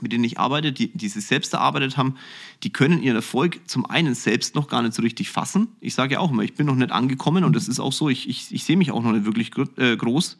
mit 0.01 0.12
denen 0.12 0.24
ich 0.24 0.39
arbeite, 0.39 0.72
die, 0.72 0.92
die 0.94 1.10
sich 1.10 1.25
selbst 1.25 1.54
erarbeitet 1.54 1.98
haben, 1.98 2.16
die 2.63 2.72
können 2.72 3.01
ihren 3.01 3.16
Erfolg 3.16 3.62
zum 3.68 3.86
einen 3.86 4.16
selbst 4.16 4.56
noch 4.56 4.68
gar 4.68 4.82
nicht 4.82 4.94
so 4.94 5.01
richtig 5.01 5.30
fassen. 5.30 5.70
Ich 5.80 5.96
sage 5.96 6.13
ja 6.13 6.20
auch 6.20 6.32
immer, 6.32 6.44
ich 6.44 6.54
bin 6.54 6.68
noch 6.68 6.75
nicht 6.75 6.92
angekommen 6.92 7.44
und 7.44 7.56
das 7.56 7.68
ist 7.68 7.80
auch 7.80 7.94
so, 7.94 8.10
ich, 8.10 8.30
ich, 8.30 8.51
ich 8.51 8.63
sehe 8.63 8.77
mich 8.77 8.92
auch 8.92 9.01
noch 9.01 9.12
nicht 9.12 9.25
wirklich 9.25 9.51
äh, 9.77 9.96
groß. 9.96 10.38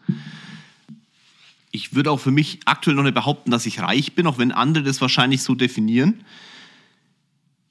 Ich 1.72 1.94
würde 1.94 2.12
auch 2.12 2.20
für 2.20 2.32
mich 2.32 2.60
aktuell 2.66 2.96
noch 2.96 3.04
nicht 3.04 3.16
behaupten, 3.16 3.52
dass 3.52 3.66
ich 3.66 3.82
reich 3.82 4.16
bin, 4.16 4.28
auch 4.28 4.38
wenn 4.38 4.52
andere 4.52 4.84
das 4.84 5.02
wahrscheinlich 5.02 5.44
so 5.44 5.56
definieren. 5.56 6.24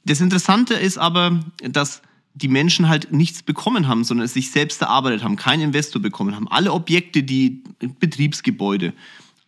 Das 0.05 0.21
Interessante 0.21 0.75
ist 0.75 0.99
aber, 0.99 1.41
dass 1.63 2.03
die 2.35 2.49
Menschen 2.49 2.89
halt 2.89 3.13
nichts 3.13 3.43
bekommen 3.43 3.89
haben, 3.89 4.05
sondern 4.05 4.27
es 4.27 4.35
sich 4.35 4.51
selbst 4.51 4.83
erarbeitet 4.83 5.25
haben, 5.25 5.37
keinen 5.37 5.63
Investor 5.63 6.03
bekommen 6.03 6.37
haben. 6.37 6.49
Alle 6.49 6.73
Objekte, 6.73 7.23
die 7.23 7.65
Betriebsgebäude, 7.99 8.93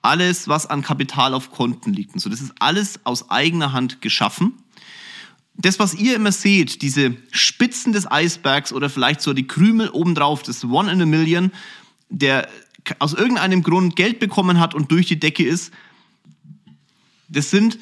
alles, 0.09 0.49
was 0.49 0.65
an 0.65 0.81
Kapital 0.81 1.35
auf 1.35 1.51
Konten 1.51 1.93
liegt. 1.93 2.15
Und 2.15 2.21
so, 2.21 2.31
das 2.31 2.41
ist 2.41 2.55
alles 2.59 3.01
aus 3.05 3.31
eigener 3.31 3.73
Hand 3.73 4.01
geschaffen. 4.01 4.55
Das, 5.55 5.79
was 5.79 5.95
ihr 5.95 6.17
immer 6.17 6.33
seht, 6.33 6.81
diese 6.81 7.17
Spitzen 7.31 7.93
des 7.93 8.11
Eisbergs 8.11 8.73
oder 8.73 8.89
vielleicht 8.89 9.21
so 9.21 9.35
die 9.35 9.47
Krümel 9.47 9.91
obendrauf, 9.91 10.43
das 10.43 10.65
One 10.65 10.91
in 10.91 11.03
a 11.03 11.07
Million, 11.07 11.53
der 12.09 12.49
aus 13.01 13.13
irgendeinem 13.13 13.63
Grund 13.63 13.97
Geld 13.97 14.19
bekommen 14.19 14.59
hat 14.59 14.75
und 14.75 14.91
durch 14.91 15.07
die 15.07 15.21
Decke 15.21 15.45
ist, 15.45 15.75
das 17.29 17.51
sind 17.51 17.79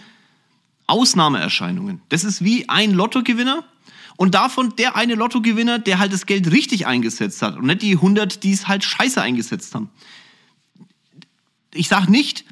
Ausnahmeerscheinungen. 0.88 2.00
Das 2.08 2.24
ist 2.24 2.42
wie 2.42 2.68
ein 2.68 2.92
Lottogewinner 2.92 3.62
und 4.16 4.34
davon 4.34 4.74
der 4.76 4.96
eine 4.96 5.14
Lottogewinner, 5.14 5.78
der 5.78 6.00
halt 6.00 6.12
das 6.12 6.26
Geld 6.26 6.50
richtig 6.50 6.88
eingesetzt 6.88 7.40
hat 7.42 7.56
und 7.56 7.66
nicht 7.66 7.82
die 7.82 7.92
100, 7.92 8.42
die 8.42 8.52
es 8.52 8.66
halt 8.66 8.82
scheiße 8.82 9.22
eingesetzt 9.22 9.76
haben 9.76 9.90
ich 11.76 11.88
sage 11.88 12.10
nicht, 12.10 12.44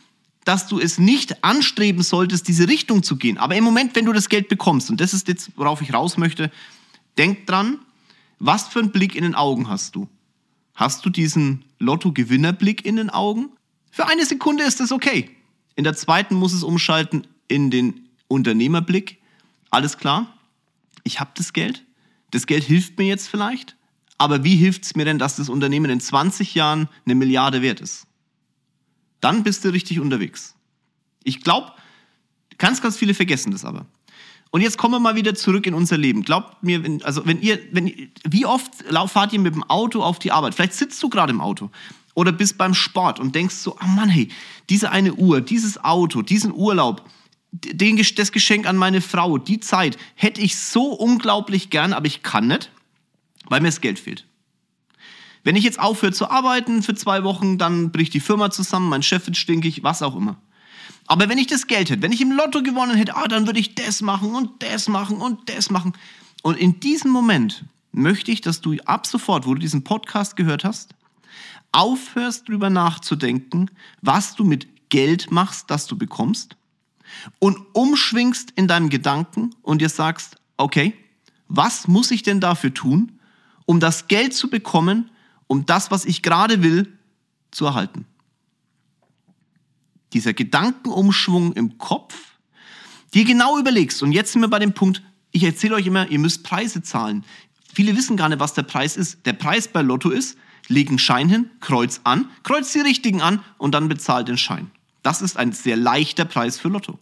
dass 0.45 0.67
du 0.67 0.79
es 0.79 0.99
nicht 0.99 1.43
anstreben 1.43 2.03
solltest, 2.03 2.49
diese 2.49 2.69
Richtung 2.69 3.03
zu 3.03 3.17
gehen. 3.17 3.39
Aber 3.39 3.57
im 3.57 3.65
Moment, 3.65 3.97
wenn 3.97 4.05
du 4.05 4.13
das 4.13 4.29
Geld 4.29 4.49
bekommst, 4.49 4.91
und 4.91 5.01
das 5.01 5.15
ist 5.15 5.29
jetzt, 5.29 5.51
worauf 5.57 5.81
ich 5.81 5.93
raus 5.95 6.17
möchte, 6.19 6.51
denk 7.17 7.47
dran, 7.47 7.79
was 8.39 8.69
für 8.69 8.81
einen 8.81 8.91
Blick 8.91 9.15
in 9.15 9.23
den 9.23 9.35
Augen 9.35 9.69
hast 9.69 9.97
du? 9.97 10.09
Hast 10.75 11.07
du 11.07 11.11
diesen 11.11 11.65
Lotto-Gewinnerblick 11.79 12.85
in 12.85 12.97
den 12.97 13.11
Augen? 13.11 13.51
Für 13.91 14.07
eine 14.07 14.27
Sekunde 14.27 14.65
ist 14.65 14.81
das 14.81 14.93
okay. 14.93 15.31
In 15.77 15.85
der 15.85 15.95
zweiten 15.95 16.35
muss 16.35 16.53
es 16.53 16.63
umschalten 16.63 17.27
in 17.49 17.71
den 17.71 18.09
Unternehmerblick. 18.29 19.19
Alles 19.71 19.99
klar, 19.99 20.35
ich 21.05 21.21
habe 21.21 21.31
das 21.37 21.53
Geld. 21.53 21.85
Das 22.33 22.47
Geld 22.47 22.65
hilft 22.65 22.99
mir 22.99 23.07
jetzt 23.07 23.29
vielleicht. 23.29 23.77
Aber 24.19 24.45
wie 24.45 24.57
hilft 24.57 24.85
es 24.85 24.95
mir 24.95 25.05
denn, 25.05 25.19
dass 25.19 25.37
das 25.37 25.49
Unternehmen 25.49 25.91
in 25.91 26.01
20 26.01 26.55
Jahren 26.55 26.89
eine 27.05 27.15
Milliarde 27.15 27.63
wert 27.63 27.81
ist? 27.81 28.07
Dann 29.25 29.43
bist 29.43 29.65
du 29.65 29.71
richtig 29.71 30.01
unterwegs. 30.01 30.55
Ich 31.23 31.43
glaube, 31.43 31.73
ganz, 32.59 32.83
ganz 32.83 32.97
viele 32.97 33.15
vergessen 33.15 33.53
das 33.53 33.65
aber. 33.65 33.87
Und 34.51 34.61
jetzt 34.61 34.79
kommen 34.79 34.95
wir 34.95 35.01
mal 35.01 35.17
wieder 35.17 35.35
zurück 35.35 35.67
in 35.67 35.75
unser 35.75 35.97
Leben. 35.97 36.23
Glaubt 36.23 36.63
mir, 36.63 36.85
wenn, 36.85 37.03
also 37.03 37.27
wenn 37.27 37.41
ihr, 37.41 37.59
wenn, 37.73 38.11
wie 38.23 38.47
oft 38.47 38.71
fahrt 39.09 39.33
ihr 39.33 39.41
mit 39.41 39.55
dem 39.55 39.65
Auto 39.65 40.03
auf 40.03 40.19
die 40.19 40.31
Arbeit? 40.31 40.55
Vielleicht 40.55 40.75
sitzt 40.75 41.03
du 41.03 41.09
gerade 41.09 41.33
im 41.33 41.41
Auto 41.41 41.71
oder 42.15 42.31
bist 42.31 42.59
beim 42.59 42.75
Sport 42.75 43.19
und 43.19 43.35
denkst 43.35 43.57
so, 43.57 43.77
oh 43.83 43.87
Mann, 43.87 44.09
hey, 44.09 44.29
diese 44.71 44.91
eine 44.91 45.15
Uhr, 45.15 45.41
dieses 45.41 45.83
Auto, 45.83 46.23
diesen 46.23 46.53
Urlaub, 46.53 47.09
den, 47.51 48.01
das 48.17 48.31
Geschenk 48.31 48.67
an 48.67 48.77
meine 48.77 49.01
Frau, 49.01 49.39
die 49.39 49.59
Zeit 49.59 49.97
hätte 50.15 50.41
ich 50.41 50.57
so 50.57 50.93
unglaublich 50.93 51.71
gern, 51.71 51.93
aber 51.93 52.07
ich 52.07 52.23
kann 52.23 52.47
nicht, 52.47 52.71
weil 53.47 53.61
mir 53.61 53.69
das 53.69 53.81
Geld 53.81 53.99
fehlt. 53.99 54.27
Wenn 55.45 55.57
ich 55.57 55.65
jetzt 55.65 55.79
aufhöre 55.79 56.13
zu 56.13 56.31
arbeiten 56.31 56.83
für 56.83 56.95
zwei 56.95 57.23
Wochen, 57.23 57.59
dann 57.59 57.93
bricht 57.93 58.15
die 58.15 58.21
Firma 58.21 58.51
zusammen, 58.51 58.89
mein 58.89 59.03
Chef 59.03 59.27
wird 59.27 59.37
stinkig, 59.37 59.83
was 59.83 60.03
auch 60.03 60.17
immer. 60.17 60.37
Aber 61.07 61.29
wenn 61.29 61.39
ich 61.39 61.47
das 61.47 61.67
Geld 61.67 61.91
hätte, 61.91 62.03
wenn 62.03 62.13
ich 62.13 62.23
im 62.23 62.33
Lotto 62.33 62.63
gewonnen 62.63 62.97
hätte, 62.97 63.15
ah, 63.15 63.29
dann 63.29 63.47
würde 63.47 63.61
ich 63.61 63.75
das 63.75 64.01
machen 64.01 64.35
und 64.35 64.63
das 64.63 64.89
machen 64.89 65.19
und 65.19 65.51
das 65.51 65.71
machen. 65.71 65.93
Und 66.43 66.59
in 66.59 66.81
diesem 66.81 67.11
Moment 67.11 67.65
möchte 67.93 68.33
ich, 68.33 68.41
dass 68.41 68.63
du 68.63 68.75
ab 68.87 69.07
sofort, 69.07 69.47
wo 69.47 69.55
du 69.55 69.61
diesen 69.61 69.85
Podcast 69.85 70.35
gehört 70.35 70.65
hast, 70.65 70.95
aufhörst 71.73 72.49
drüber 72.49 72.71
nachzudenken, 72.71 73.71
was 74.01 74.35
du 74.35 74.45
mit 74.45 74.89
Geld 74.89 75.31
machst, 75.31 75.71
das 75.71 75.87
du 75.87 75.97
bekommst 75.97 76.57
und 77.39 77.59
umschwingst 77.75 78.53
in 78.57 78.69
deinen 78.69 78.89
Gedanken 78.89 79.51
und 79.63 79.83
dir 79.83 79.89
sagst, 79.89 80.37
okay, 80.57 80.95
was 81.49 81.87
muss 81.87 82.11
ich 82.11 82.23
denn 82.23 82.41
dafür 82.41 82.73
tun, 82.73 83.19
um 83.67 83.81
das 83.81 84.09
Geld 84.09 84.35
zu 84.35 84.49
bekommen, 84.49 85.11
um 85.47 85.67
das, 85.67 85.91
was 85.91 86.05
ich 86.05 86.23
gerade 86.23 86.63
will, 86.63 86.93
zu 87.51 87.67
erhalten. 87.67 88.07
Dieser 90.13 90.33
Gedankenumschwung 90.33 91.53
im 91.55 91.79
Kopf, 91.79 92.15
dir 93.15 93.25
genau 93.25 93.59
überlegst, 93.59 94.03
und 94.03 94.13
jetzt 94.13 94.33
sind 94.33 94.43
wir 94.43 94.49
bei 94.49 94.59
dem 94.59 94.75
Punkt, 94.75 95.03
ich 95.33 95.43
erzähle 95.43 95.75
euch 95.75 95.87
immer, 95.87 96.09
ihr 96.09 96.19
müsst 96.21 96.45
Preise 96.45 96.83
zahlen. 96.83 97.25
Viele 97.73 97.97
wissen 97.97 98.17
gar 98.17 98.29
nicht, 98.29 98.39
was 98.39 98.55
der 98.55 98.63
Preis 98.63 98.97
ist. 98.97 99.27
Der 99.27 99.33
Preis 99.33 99.67
bei 99.67 99.83
Lotto 99.83 100.11
ist, 100.11 100.39
leg 100.69 100.89
einen 100.89 101.01
Schein 101.01 101.29
hin, 101.29 101.51
kreuz 101.61 102.01
an, 102.05 102.31
kreuz 102.45 102.73
die 102.73 102.81
richtigen 102.81 103.21
an 103.21 103.41
und 103.59 103.75
dann 103.75 103.89
bezahlt 103.89 104.29
den 104.29 104.39
Schein. 104.39 104.71
Das 105.03 105.21
ist 105.23 105.37
ein 105.37 105.53
sehr 105.53 105.77
leichter 105.77 106.25
Preis 106.25 106.59
für 106.59 106.69
Lotto. 106.69 106.99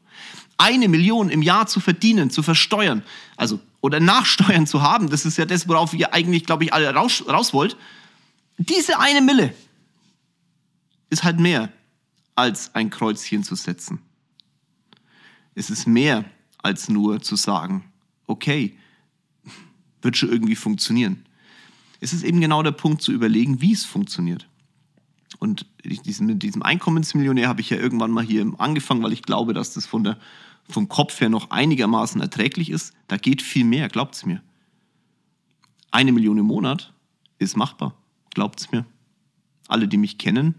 Eine 0.56 0.88
Million 0.88 1.28
im 1.28 1.42
Jahr 1.42 1.66
zu 1.66 1.78
verdienen, 1.80 2.30
zu 2.30 2.42
versteuern, 2.42 3.02
also 3.36 3.60
oder 3.80 4.00
nachsteuern 4.00 4.66
zu 4.66 4.82
haben, 4.82 5.10
das 5.10 5.26
ist 5.26 5.36
ja 5.36 5.44
das, 5.44 5.68
worauf 5.68 5.92
ihr 5.92 6.14
eigentlich, 6.14 6.44
glaube 6.44 6.64
ich, 6.64 6.72
alle 6.72 6.94
raus, 6.94 7.24
raus 7.28 7.52
wollt. 7.52 7.76
Diese 8.58 8.98
eine 8.98 9.20
Mille 9.20 9.54
ist 11.10 11.24
halt 11.24 11.40
mehr 11.40 11.72
als 12.34 12.74
ein 12.74 12.90
Kreuzchen 12.90 13.44
zu 13.44 13.54
setzen. 13.54 14.00
Es 15.54 15.70
ist 15.70 15.86
mehr 15.86 16.24
als 16.58 16.88
nur 16.88 17.20
zu 17.20 17.36
sagen, 17.36 17.84
okay, 18.26 18.76
wird 20.00 20.16
schon 20.16 20.30
irgendwie 20.30 20.56
funktionieren. 20.56 21.26
Es 22.00 22.12
ist 22.12 22.24
eben 22.24 22.40
genau 22.40 22.62
der 22.62 22.72
Punkt 22.72 23.02
zu 23.02 23.12
überlegen, 23.12 23.60
wie 23.60 23.72
es 23.72 23.84
funktioniert. 23.84 24.48
Und 25.38 25.66
mit 25.84 26.42
diesem 26.42 26.62
Einkommensmillionär 26.62 27.48
habe 27.48 27.60
ich 27.60 27.70
ja 27.70 27.76
irgendwann 27.76 28.10
mal 28.10 28.24
hier 28.24 28.52
angefangen, 28.58 29.02
weil 29.02 29.12
ich 29.12 29.22
glaube, 29.22 29.54
dass 29.54 29.74
das 29.74 29.86
von 29.86 30.04
der, 30.04 30.18
vom 30.68 30.88
Kopf 30.88 31.20
her 31.20 31.28
noch 31.28 31.50
einigermaßen 31.50 32.20
erträglich 32.20 32.70
ist. 32.70 32.92
Da 33.08 33.16
geht 33.16 33.42
viel 33.42 33.64
mehr, 33.64 33.88
glaubt 33.88 34.14
es 34.14 34.26
mir. 34.26 34.42
Eine 35.90 36.12
Million 36.12 36.38
im 36.38 36.46
Monat 36.46 36.92
ist 37.38 37.56
machbar, 37.56 37.94
glaubt 38.34 38.60
es 38.60 38.72
mir. 38.72 38.84
Alle, 39.68 39.88
die 39.88 39.96
mich 39.96 40.18
kennen, 40.18 40.54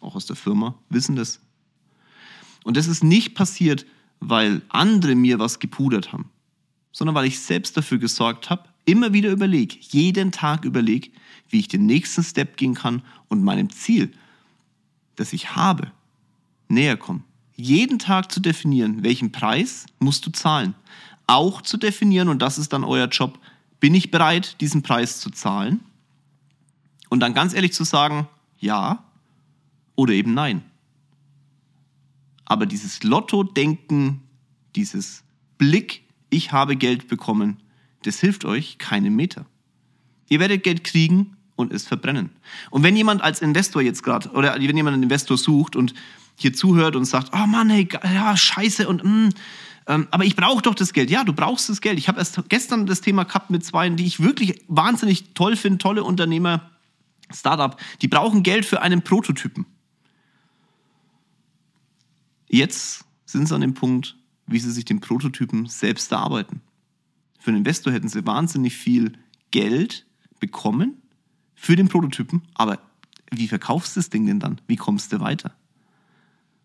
auch 0.00 0.14
aus 0.14 0.26
der 0.26 0.36
Firma, 0.36 0.74
wissen 0.88 1.16
das. 1.16 1.40
Und 2.64 2.76
das 2.76 2.86
ist 2.86 3.04
nicht 3.04 3.34
passiert, 3.34 3.86
weil 4.20 4.62
andere 4.68 5.14
mir 5.14 5.38
was 5.38 5.58
gepudert 5.58 6.12
haben, 6.12 6.30
sondern 6.92 7.14
weil 7.14 7.26
ich 7.26 7.40
selbst 7.40 7.76
dafür 7.76 7.98
gesorgt 7.98 8.50
habe, 8.50 8.68
immer 8.84 9.12
wieder 9.12 9.30
überlege, 9.30 9.76
jeden 9.80 10.32
Tag 10.32 10.64
überlege, 10.64 11.10
wie 11.48 11.60
ich 11.60 11.68
den 11.68 11.86
nächsten 11.86 12.22
Step 12.22 12.56
gehen 12.56 12.74
kann 12.74 13.02
und 13.28 13.44
meinem 13.44 13.70
Ziel, 13.70 14.12
das 15.16 15.32
ich 15.32 15.54
habe, 15.54 15.92
näher 16.68 16.96
komme. 16.96 17.22
Jeden 17.56 17.98
Tag 17.98 18.30
zu 18.30 18.40
definieren, 18.40 19.02
welchen 19.02 19.32
Preis 19.32 19.86
musst 19.98 20.24
du 20.26 20.30
zahlen. 20.30 20.74
Auch 21.26 21.60
zu 21.62 21.76
definieren, 21.76 22.28
und 22.28 22.40
das 22.40 22.58
ist 22.58 22.72
dann 22.72 22.84
euer 22.84 23.08
Job, 23.08 23.38
bin 23.80 23.94
ich 23.94 24.10
bereit, 24.10 24.60
diesen 24.60 24.82
Preis 24.82 25.20
zu 25.20 25.30
zahlen? 25.30 25.80
Und 27.08 27.20
dann 27.20 27.34
ganz 27.34 27.54
ehrlich 27.54 27.72
zu 27.72 27.84
sagen, 27.84 28.28
ja 28.58 29.04
oder 29.96 30.12
eben 30.12 30.34
nein. 30.34 30.62
Aber 32.44 32.66
dieses 32.66 33.02
Lotto-Denken, 33.02 34.22
dieses 34.76 35.24
Blick, 35.58 36.04
ich 36.30 36.52
habe 36.52 36.76
Geld 36.76 37.08
bekommen, 37.08 37.58
das 38.04 38.20
hilft 38.20 38.44
euch 38.44 38.78
keinen 38.78 39.16
Meter. 39.16 39.44
Ihr 40.28 40.40
werdet 40.40 40.62
Geld 40.62 40.84
kriegen 40.84 41.36
und 41.56 41.72
es 41.72 41.86
verbrennen. 41.86 42.30
Und 42.70 42.84
wenn 42.84 42.96
jemand 42.96 43.22
als 43.22 43.42
Investor 43.42 43.82
jetzt 43.82 44.02
gerade, 44.02 44.30
oder 44.30 44.54
wenn 44.54 44.76
jemand 44.76 44.94
einen 44.94 45.02
Investor 45.02 45.36
sucht 45.36 45.74
und 45.74 45.94
hier 46.36 46.52
zuhört 46.52 46.94
und 46.94 47.04
sagt, 47.04 47.32
oh 47.34 47.46
Mann, 47.46 47.68
hey, 47.68 47.88
ja, 48.04 48.36
scheiße 48.36 48.88
und 48.88 49.02
mm, 49.04 49.30
ähm, 49.88 50.06
aber 50.10 50.24
ich 50.24 50.36
brauche 50.36 50.62
doch 50.62 50.74
das 50.74 50.92
Geld. 50.92 51.10
Ja, 51.10 51.24
du 51.24 51.32
brauchst 51.32 51.68
das 51.70 51.80
Geld. 51.80 51.98
Ich 51.98 52.08
habe 52.08 52.18
erst 52.18 52.40
gestern 52.48 52.86
das 52.86 53.00
Thema 53.00 53.24
gehabt 53.24 53.50
mit 53.50 53.64
zwei, 53.64 53.88
die 53.88 54.06
ich 54.06 54.20
wirklich 54.20 54.62
wahnsinnig 54.68 55.32
toll 55.34 55.56
finde, 55.56 55.78
tolle 55.78 56.04
Unternehmer, 56.04 56.70
Startup, 57.30 57.80
die 58.02 58.08
brauchen 58.08 58.42
Geld 58.42 58.64
für 58.64 58.80
einen 58.82 59.02
Prototypen. 59.02 59.66
Jetzt 62.48 63.04
sind 63.26 63.46
sie 63.46 63.54
an 63.54 63.60
dem 63.60 63.74
Punkt, 63.74 64.16
wie 64.46 64.58
sie 64.58 64.70
sich 64.72 64.84
den 64.84 65.00
Prototypen 65.00 65.66
selbst 65.66 66.10
erarbeiten. 66.12 66.62
Für 67.38 67.50
einen 67.50 67.58
Investor 67.58 67.92
hätten 67.92 68.08
sie 68.08 68.26
wahnsinnig 68.26 68.76
viel 68.76 69.12
Geld 69.50 70.06
bekommen 70.40 71.02
für 71.54 71.76
den 71.76 71.88
Prototypen, 71.88 72.42
aber 72.54 72.78
wie 73.30 73.48
verkaufst 73.48 73.96
du 73.96 74.00
das 74.00 74.10
Ding 74.10 74.26
denn 74.26 74.40
dann? 74.40 74.60
Wie 74.66 74.76
kommst 74.76 75.12
du 75.12 75.20
weiter? 75.20 75.54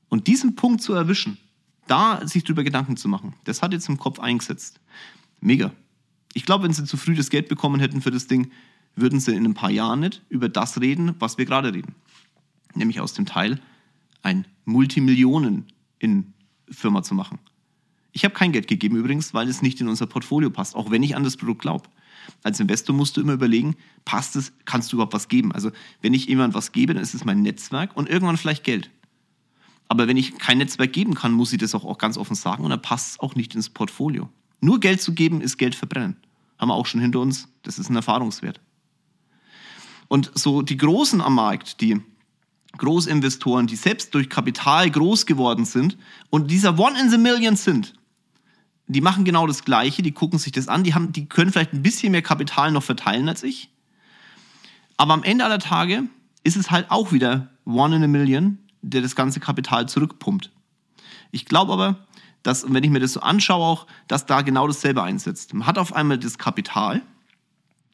Und 0.08 0.28
diesen 0.28 0.56
Punkt 0.56 0.82
zu 0.82 0.94
erwischen, 0.94 1.38
da 1.88 2.26
sich 2.26 2.44
darüber 2.44 2.64
Gedanken 2.64 2.96
zu 2.96 3.10
machen, 3.10 3.36
das 3.44 3.62
hat 3.62 3.74
jetzt 3.74 3.90
im 3.90 3.98
Kopf 3.98 4.20
eingesetzt. 4.20 4.80
Mega. 5.42 5.74
Ich 6.34 6.46
glaube, 6.46 6.64
wenn 6.64 6.74
sie 6.74 6.86
zu 6.86 6.98
früh 6.98 7.16
das 7.16 7.30
Geld 7.30 7.50
bekommen 7.50 7.80
hätten 7.80 8.02
für 8.02 8.12
das 8.12 8.28
Ding, 8.28 8.52
würden 8.96 9.20
sie 9.20 9.36
in 9.36 9.46
ein 9.46 9.54
paar 9.54 9.72
Jahren 9.72 10.00
nicht 10.02 10.22
über 10.30 10.50
das 10.50 10.82
reden, 10.82 11.16
was 11.20 11.38
wir 11.38 11.46
gerade 11.46 11.74
reden. 11.74 11.96
Nämlich 12.76 13.00
aus 13.00 13.14
dem 13.14 13.26
Teil, 13.26 13.60
ein 14.22 14.46
Multimillionen-Firma 14.66 17.04
zu 17.04 17.16
machen. 17.16 17.40
Ich 18.12 18.24
habe 18.24 18.36
kein 18.36 18.52
Geld 18.52 18.68
gegeben 18.68 18.96
übrigens, 18.96 19.34
weil 19.34 19.50
es 19.50 19.62
nicht 19.62 19.82
in 19.82 19.88
unser 19.88 20.06
Portfolio 20.06 20.50
passt, 20.50 20.76
auch 20.76 20.92
wenn 20.92 21.04
ich 21.04 21.16
an 21.16 21.24
das 21.24 21.38
Produkt 21.38 21.62
glaube. 21.62 21.90
Als 22.44 22.60
Investor 22.60 22.96
musst 22.96 23.18
du 23.18 23.22
immer 23.22 23.34
überlegen, 23.34 23.76
passt 24.06 24.36
es, 24.36 24.54
kannst 24.66 24.92
du 24.92 24.98
überhaupt 24.98 25.14
was 25.14 25.28
geben? 25.28 25.52
Also 25.52 25.72
wenn 26.02 26.14
ich 26.14 26.28
jemand 26.28 26.54
was 26.54 26.72
gebe, 26.72 26.94
dann 26.94 27.04
ist 27.04 27.16
es 27.16 27.26
mein 27.26 27.42
Netzwerk 27.42 27.98
und 27.98 28.10
irgendwann 28.10 28.38
vielleicht 28.38 28.64
Geld. 28.64 28.90
Aber 29.88 30.08
wenn 30.08 30.18
ich 30.18 30.38
kein 30.38 30.60
Netzwerk 30.60 30.94
geben 30.94 31.16
kann, 31.16 31.34
muss 31.34 31.52
ich 31.52 31.60
das 31.60 31.76
auch, 31.76 31.98
ganz 31.98 32.18
offen 32.18 32.36
sagen 32.36 32.64
und 32.64 32.70
dann 32.70 32.82
passt 32.82 33.12
es 33.12 33.20
auch 33.20 33.36
nicht 33.36 33.56
ins 33.56 33.70
Portfolio. 33.70 34.30
Nur 34.62 34.80
Geld 34.80 35.02
zu 35.02 35.14
geben, 35.14 35.42
ist 35.42 35.58
Geld 35.58 35.76
verbrennen. 35.76 36.16
Haben 36.58 36.70
wir 36.70 36.76
auch 36.76 36.86
schon 36.86 37.02
hinter 37.02 37.20
uns. 37.20 37.50
Das 37.64 37.80
ist 37.80 37.90
ein 37.90 37.96
Erfahrungswert. 37.96 38.62
Und 40.14 40.30
so 40.36 40.62
die 40.62 40.78
Großen 40.78 41.22
am 41.22 41.34
Markt, 41.34 41.82
die 41.82 42.00
Großinvestoren, 42.78 43.66
die 43.66 43.76
selbst 43.76 44.14
durch 44.14 44.30
Kapital 44.30 44.92
groß 44.92 45.26
geworden 45.26 45.66
sind 45.66 45.98
und 46.30 46.52
dieser 46.52 46.78
One 46.78 47.02
in 47.02 47.10
the 47.10 47.18
Million 47.18 47.56
sind, 47.56 47.96
die 48.86 49.02
machen 49.02 49.26
genau 49.26 49.48
das 49.48 49.66
Gleiche, 49.66 50.04
die 50.04 50.12
gucken 50.12 50.38
sich 50.38 50.52
das 50.52 50.68
an, 50.68 50.84
die, 50.84 50.94
haben, 50.94 51.14
die 51.14 51.26
können 51.26 51.52
vielleicht 51.52 51.74
ein 51.74 51.82
bisschen 51.82 52.12
mehr 52.12 52.22
Kapital 52.22 52.72
noch 52.72 52.84
verteilen 52.84 53.28
als 53.28 53.42
ich. 53.42 53.72
Aber 54.98 55.16
am 55.16 55.24
Ende 55.24 55.46
aller 55.46 55.58
Tage 55.58 56.04
ist 56.44 56.58
es 56.58 56.70
halt 56.70 56.92
auch 56.92 57.12
wieder 57.12 57.50
One 57.66 57.96
in 57.96 58.04
a 58.04 58.08
Million, 58.08 58.60
der 58.84 59.02
das 59.02 59.16
ganze 59.16 59.40
Kapital 59.40 59.90
zurückpumpt. 59.90 60.52
Ich 61.32 61.46
glaube 61.46 61.74
aber, 61.74 62.06
dass, 62.44 62.72
wenn 62.72 62.84
ich 62.84 62.92
mir 62.92 63.00
das 63.00 63.14
so 63.14 63.22
anschaue, 63.22 63.66
auch, 63.66 63.88
dass 64.08 64.28
da 64.28 64.44
genau 64.44 64.68
dasselbe 64.68 65.02
einsetzt. 65.02 65.56
Man 65.56 65.66
hat 65.66 65.80
auf 65.80 65.92
einmal 65.92 66.20
das 66.20 66.38
Kapital, 66.38 67.02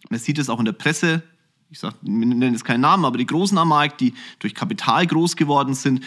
man 0.09 0.19
sieht 0.19 0.37
es 0.37 0.49
auch 0.49 0.59
in 0.59 0.65
der 0.65 0.73
Presse, 0.73 1.23
ich 1.69 1.79
sag, 1.79 1.95
wir 2.01 2.25
nennen 2.25 2.53
jetzt 2.53 2.65
keinen 2.65 2.81
Namen, 2.81 3.05
aber 3.05 3.17
die 3.17 3.25
Großen 3.25 3.57
am 3.57 3.69
Markt, 3.69 4.01
die 4.01 4.13
durch 4.39 4.55
Kapital 4.55 5.05
groß 5.05 5.35
geworden 5.35 5.73
sind, 5.73 6.03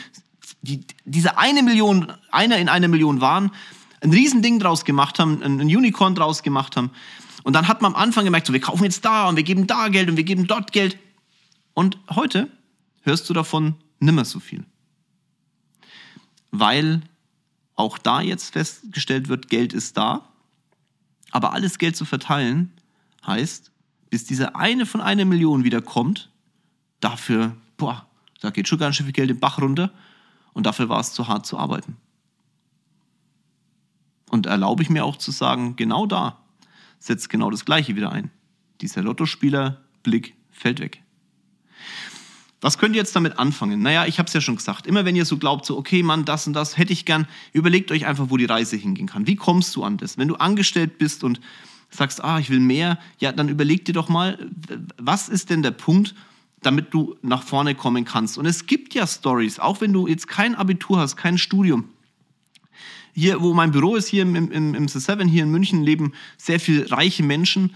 die, 0.62 0.84
diese 1.04 1.38
eine 1.38 1.62
Million, 1.62 2.12
einer 2.30 2.58
in 2.58 2.68
einer 2.68 2.88
Million 2.88 3.20
waren, 3.20 3.50
ein 4.00 4.10
Riesending 4.10 4.58
draus 4.58 4.84
gemacht 4.84 5.18
haben, 5.18 5.42
ein 5.42 5.60
Unicorn 5.60 6.14
draus 6.14 6.42
gemacht 6.42 6.76
haben. 6.76 6.90
Und 7.44 7.54
dann 7.54 7.68
hat 7.68 7.82
man 7.82 7.94
am 7.94 8.00
Anfang 8.00 8.24
gemerkt, 8.24 8.46
so, 8.46 8.52
wir 8.52 8.60
kaufen 8.60 8.84
jetzt 8.84 9.04
da 9.04 9.28
und 9.28 9.36
wir 9.36 9.42
geben 9.42 9.66
da 9.66 9.88
Geld 9.88 10.08
und 10.08 10.16
wir 10.16 10.24
geben 10.24 10.46
dort 10.46 10.72
Geld. 10.72 10.98
Und 11.74 11.98
heute 12.10 12.48
hörst 13.02 13.28
du 13.28 13.34
davon 13.34 13.74
nimmer 14.00 14.24
so 14.24 14.40
viel 14.40 14.64
weil 16.52 17.00
auch 17.74 17.98
da 17.98 18.20
jetzt 18.20 18.52
festgestellt 18.52 19.28
wird, 19.28 19.48
Geld 19.48 19.72
ist 19.72 19.96
da. 19.96 20.28
Aber 21.32 21.52
alles 21.54 21.78
Geld 21.78 21.96
zu 21.96 22.04
verteilen 22.04 22.70
heißt, 23.26 23.71
bis 24.12 24.26
diese 24.26 24.56
eine 24.56 24.84
von 24.84 25.00
einer 25.00 25.24
Million 25.24 25.64
wieder 25.64 25.80
kommt, 25.80 26.28
dafür, 27.00 27.56
boah, 27.78 28.06
da 28.42 28.50
geht 28.50 28.68
schon 28.68 28.78
ganz 28.78 28.96
schön 28.96 29.06
viel 29.06 29.14
Geld 29.14 29.30
im 29.30 29.40
Bach 29.40 29.58
runter 29.58 29.90
und 30.52 30.66
dafür 30.66 30.90
war 30.90 31.00
es 31.00 31.14
zu 31.14 31.28
hart 31.28 31.46
zu 31.46 31.58
arbeiten. 31.58 31.96
Und 34.28 34.44
erlaube 34.44 34.82
ich 34.82 34.90
mir 34.90 35.06
auch 35.06 35.16
zu 35.16 35.30
sagen, 35.30 35.76
genau 35.76 36.04
da 36.04 36.36
setzt 36.98 37.30
genau 37.30 37.48
das 37.48 37.64
Gleiche 37.64 37.96
wieder 37.96 38.12
ein. 38.12 38.30
Dieser 38.82 39.00
Lottospieler-Blick 39.02 40.34
fällt 40.50 40.80
weg. 40.80 41.02
Was 42.60 42.76
könnt 42.76 42.94
ihr 42.94 43.00
jetzt 43.00 43.16
damit 43.16 43.38
anfangen? 43.38 43.80
Naja, 43.80 44.04
ich 44.04 44.18
habe 44.18 44.26
es 44.26 44.34
ja 44.34 44.42
schon 44.42 44.56
gesagt. 44.56 44.86
Immer 44.86 45.06
wenn 45.06 45.16
ihr 45.16 45.24
so 45.24 45.38
glaubt, 45.38 45.64
so, 45.64 45.78
okay, 45.78 46.02
Mann, 46.02 46.26
das 46.26 46.46
und 46.46 46.52
das 46.52 46.76
hätte 46.76 46.92
ich 46.92 47.06
gern, 47.06 47.26
überlegt 47.54 47.90
euch 47.90 48.04
einfach, 48.04 48.28
wo 48.28 48.36
die 48.36 48.44
Reise 48.44 48.76
hingehen 48.76 49.06
kann. 49.06 49.26
Wie 49.26 49.36
kommst 49.36 49.74
du 49.74 49.82
an 49.82 49.96
das? 49.96 50.18
Wenn 50.18 50.28
du 50.28 50.34
angestellt 50.34 50.98
bist 50.98 51.24
und 51.24 51.40
sagst, 51.94 52.22
ah, 52.24 52.38
ich 52.38 52.50
will 52.50 52.60
mehr, 52.60 52.98
ja, 53.18 53.32
dann 53.32 53.48
überleg 53.48 53.84
dir 53.84 53.92
doch 53.92 54.08
mal, 54.08 54.38
was 54.98 55.28
ist 55.28 55.50
denn 55.50 55.62
der 55.62 55.70
Punkt, 55.70 56.14
damit 56.62 56.94
du 56.94 57.16
nach 57.22 57.42
vorne 57.42 57.74
kommen 57.74 58.04
kannst? 58.04 58.38
Und 58.38 58.46
es 58.46 58.66
gibt 58.66 58.94
ja 58.94 59.06
Stories, 59.06 59.58
auch 59.58 59.80
wenn 59.80 59.92
du 59.92 60.06
jetzt 60.06 60.28
kein 60.28 60.54
Abitur 60.54 60.98
hast, 60.98 61.16
kein 61.16 61.38
Studium. 61.38 61.88
Hier, 63.14 63.42
wo 63.42 63.52
mein 63.52 63.72
Büro 63.72 63.96
ist, 63.96 64.08
hier 64.08 64.22
im, 64.22 64.34
im, 64.34 64.74
im 64.74 64.86
C7, 64.86 65.28
hier 65.28 65.42
in 65.42 65.50
München, 65.50 65.82
leben 65.82 66.12
sehr 66.38 66.58
viele 66.58 66.90
reiche 66.90 67.22
Menschen. 67.22 67.74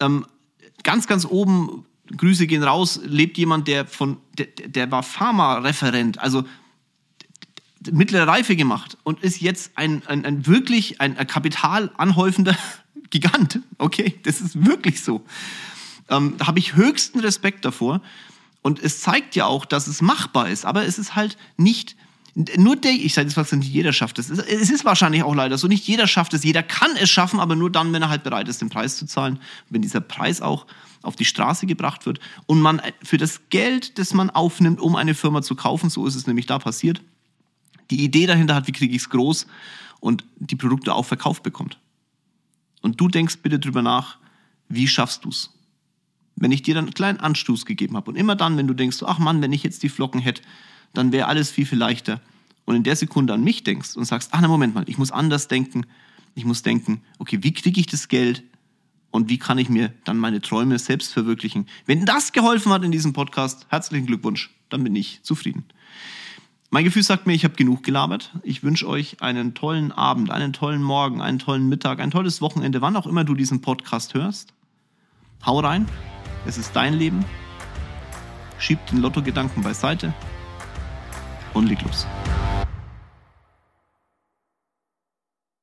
Ähm, 0.00 0.26
ganz, 0.82 1.06
ganz 1.06 1.24
oben 1.24 1.84
Grüße 2.16 2.46
gehen 2.46 2.62
raus, 2.62 3.00
lebt 3.04 3.38
jemand, 3.38 3.68
der 3.68 3.86
von, 3.86 4.18
der, 4.36 4.46
der 4.46 4.90
war 4.90 5.02
Pharma-Referent, 5.02 6.18
also 6.18 6.44
mittlere 7.92 8.26
Reife 8.26 8.56
gemacht 8.56 8.96
und 9.04 9.22
ist 9.22 9.40
jetzt 9.40 9.72
ein, 9.76 10.02
ein, 10.06 10.24
ein 10.24 10.46
wirklich 10.46 11.00
ein, 11.00 11.16
ein 11.16 11.26
kapitalanhäufender 11.26 12.56
Gigant. 13.10 13.60
Okay, 13.78 14.18
das 14.24 14.40
ist 14.40 14.64
wirklich 14.64 15.02
so. 15.02 15.24
Ähm, 16.08 16.34
da 16.38 16.46
habe 16.46 16.58
ich 16.58 16.74
höchsten 16.74 17.20
Respekt 17.20 17.64
davor. 17.64 18.00
Und 18.62 18.82
es 18.82 19.00
zeigt 19.00 19.36
ja 19.36 19.44
auch, 19.46 19.66
dass 19.66 19.86
es 19.86 20.00
machbar 20.00 20.48
ist. 20.48 20.64
Aber 20.64 20.86
es 20.86 20.98
ist 20.98 21.14
halt 21.14 21.36
nicht 21.56 21.96
nur 22.34 22.74
der, 22.74 22.92
ich 22.92 23.14
sage 23.14 23.28
jetzt 23.28 23.36
was, 23.36 23.52
nicht 23.52 23.72
jeder 23.72 23.92
schafft 23.92 24.18
es. 24.18 24.28
Es 24.28 24.70
ist 24.70 24.84
wahrscheinlich 24.84 25.22
auch 25.22 25.34
leider 25.34 25.56
so, 25.56 25.68
nicht 25.68 25.86
jeder 25.86 26.08
schafft 26.08 26.34
es. 26.34 26.42
Jeder 26.42 26.64
kann 26.64 26.90
es 26.96 27.08
schaffen, 27.08 27.38
aber 27.38 27.54
nur 27.54 27.70
dann, 27.70 27.92
wenn 27.92 28.02
er 28.02 28.08
halt 28.08 28.24
bereit 28.24 28.48
ist, 28.48 28.60
den 28.60 28.70
Preis 28.70 28.96
zu 28.96 29.06
zahlen. 29.06 29.38
Wenn 29.70 29.82
dieser 29.82 30.00
Preis 30.00 30.40
auch 30.40 30.66
auf 31.02 31.14
die 31.14 31.24
Straße 31.24 31.66
gebracht 31.66 32.06
wird 32.06 32.18
und 32.46 32.60
man 32.60 32.82
für 33.02 33.18
das 33.18 33.42
Geld, 33.50 33.98
das 33.98 34.14
man 34.14 34.30
aufnimmt, 34.30 34.80
um 34.80 34.96
eine 34.96 35.14
Firma 35.14 35.42
zu 35.42 35.54
kaufen, 35.54 35.90
so 35.90 36.06
ist 36.06 36.16
es 36.16 36.26
nämlich 36.26 36.46
da 36.46 36.58
passiert, 36.58 37.02
die 37.90 38.04
Idee 38.04 38.26
dahinter 38.26 38.54
hat, 38.54 38.66
wie 38.66 38.72
kriege 38.72 38.94
ich 38.94 39.02
es 39.02 39.10
groß 39.10 39.46
und 40.00 40.24
die 40.36 40.56
Produkte 40.56 40.94
auch 40.94 41.04
verkauft 41.04 41.42
bekommt. 41.42 41.78
Und 42.82 43.00
du 43.00 43.08
denkst 43.08 43.38
bitte 43.42 43.58
drüber 43.58 43.82
nach, 43.82 44.18
wie 44.68 44.88
schaffst 44.88 45.24
du 45.24 45.30
es? 45.30 45.50
Wenn 46.36 46.52
ich 46.52 46.62
dir 46.62 46.74
dann 46.74 46.84
einen 46.84 46.94
kleinen 46.94 47.20
Anstoß 47.20 47.64
gegeben 47.64 47.96
habe 47.96 48.10
und 48.10 48.16
immer 48.16 48.36
dann, 48.36 48.56
wenn 48.56 48.66
du 48.66 48.74
denkst, 48.74 49.02
ach 49.06 49.18
Mann, 49.18 49.40
wenn 49.40 49.52
ich 49.52 49.62
jetzt 49.62 49.82
die 49.82 49.88
Flocken 49.88 50.20
hätte, 50.20 50.42
dann 50.92 51.12
wäre 51.12 51.28
alles 51.28 51.50
viel, 51.50 51.66
viel 51.66 51.78
leichter. 51.78 52.20
Und 52.64 52.76
in 52.76 52.82
der 52.82 52.96
Sekunde 52.96 53.34
an 53.34 53.44
mich 53.44 53.62
denkst 53.62 53.96
und 53.96 54.04
sagst, 54.04 54.30
ach, 54.32 54.40
na 54.40 54.48
Moment 54.48 54.74
mal, 54.74 54.84
ich 54.88 54.98
muss 54.98 55.10
anders 55.10 55.48
denken. 55.48 55.86
Ich 56.34 56.44
muss 56.44 56.62
denken, 56.62 57.02
okay, 57.18 57.38
wie 57.42 57.52
kriege 57.52 57.80
ich 57.80 57.86
das 57.86 58.08
Geld? 58.08 58.42
und 59.14 59.28
wie 59.28 59.38
kann 59.38 59.58
ich 59.58 59.68
mir 59.68 59.92
dann 60.02 60.18
meine 60.18 60.40
Träume 60.40 60.76
selbst 60.76 61.12
verwirklichen. 61.12 61.68
Wenn 61.86 62.04
das 62.04 62.32
geholfen 62.32 62.72
hat 62.72 62.82
in 62.82 62.90
diesem 62.90 63.12
Podcast, 63.12 63.64
herzlichen 63.68 64.06
Glückwunsch, 64.06 64.50
dann 64.70 64.82
bin 64.82 64.96
ich 64.96 65.22
zufrieden. 65.22 65.66
Mein 66.74 66.82
Gefühl 66.82 67.04
sagt 67.04 67.28
mir, 67.28 67.34
ich 67.34 67.44
habe 67.44 67.54
genug 67.54 67.84
gelabert. 67.84 68.32
Ich 68.42 68.64
wünsche 68.64 68.88
euch 68.88 69.22
einen 69.22 69.54
tollen 69.54 69.92
Abend, 69.92 70.32
einen 70.32 70.52
tollen 70.52 70.82
Morgen, 70.82 71.22
einen 71.22 71.38
tollen 71.38 71.68
Mittag, 71.68 72.00
ein 72.00 72.10
tolles 72.10 72.40
Wochenende, 72.40 72.80
wann 72.80 72.96
auch 72.96 73.06
immer 73.06 73.22
du 73.22 73.36
diesen 73.36 73.60
Podcast 73.60 74.14
hörst. 74.14 74.52
Hau 75.46 75.60
rein, 75.60 75.86
es 76.46 76.58
ist 76.58 76.74
dein 76.74 76.94
Leben. 76.94 77.24
Schieb 78.58 78.84
den 78.86 79.02
Lotto-Gedanken 79.02 79.62
beiseite 79.62 80.12
und 81.52 81.68
leg 81.68 81.80
los. 81.82 82.08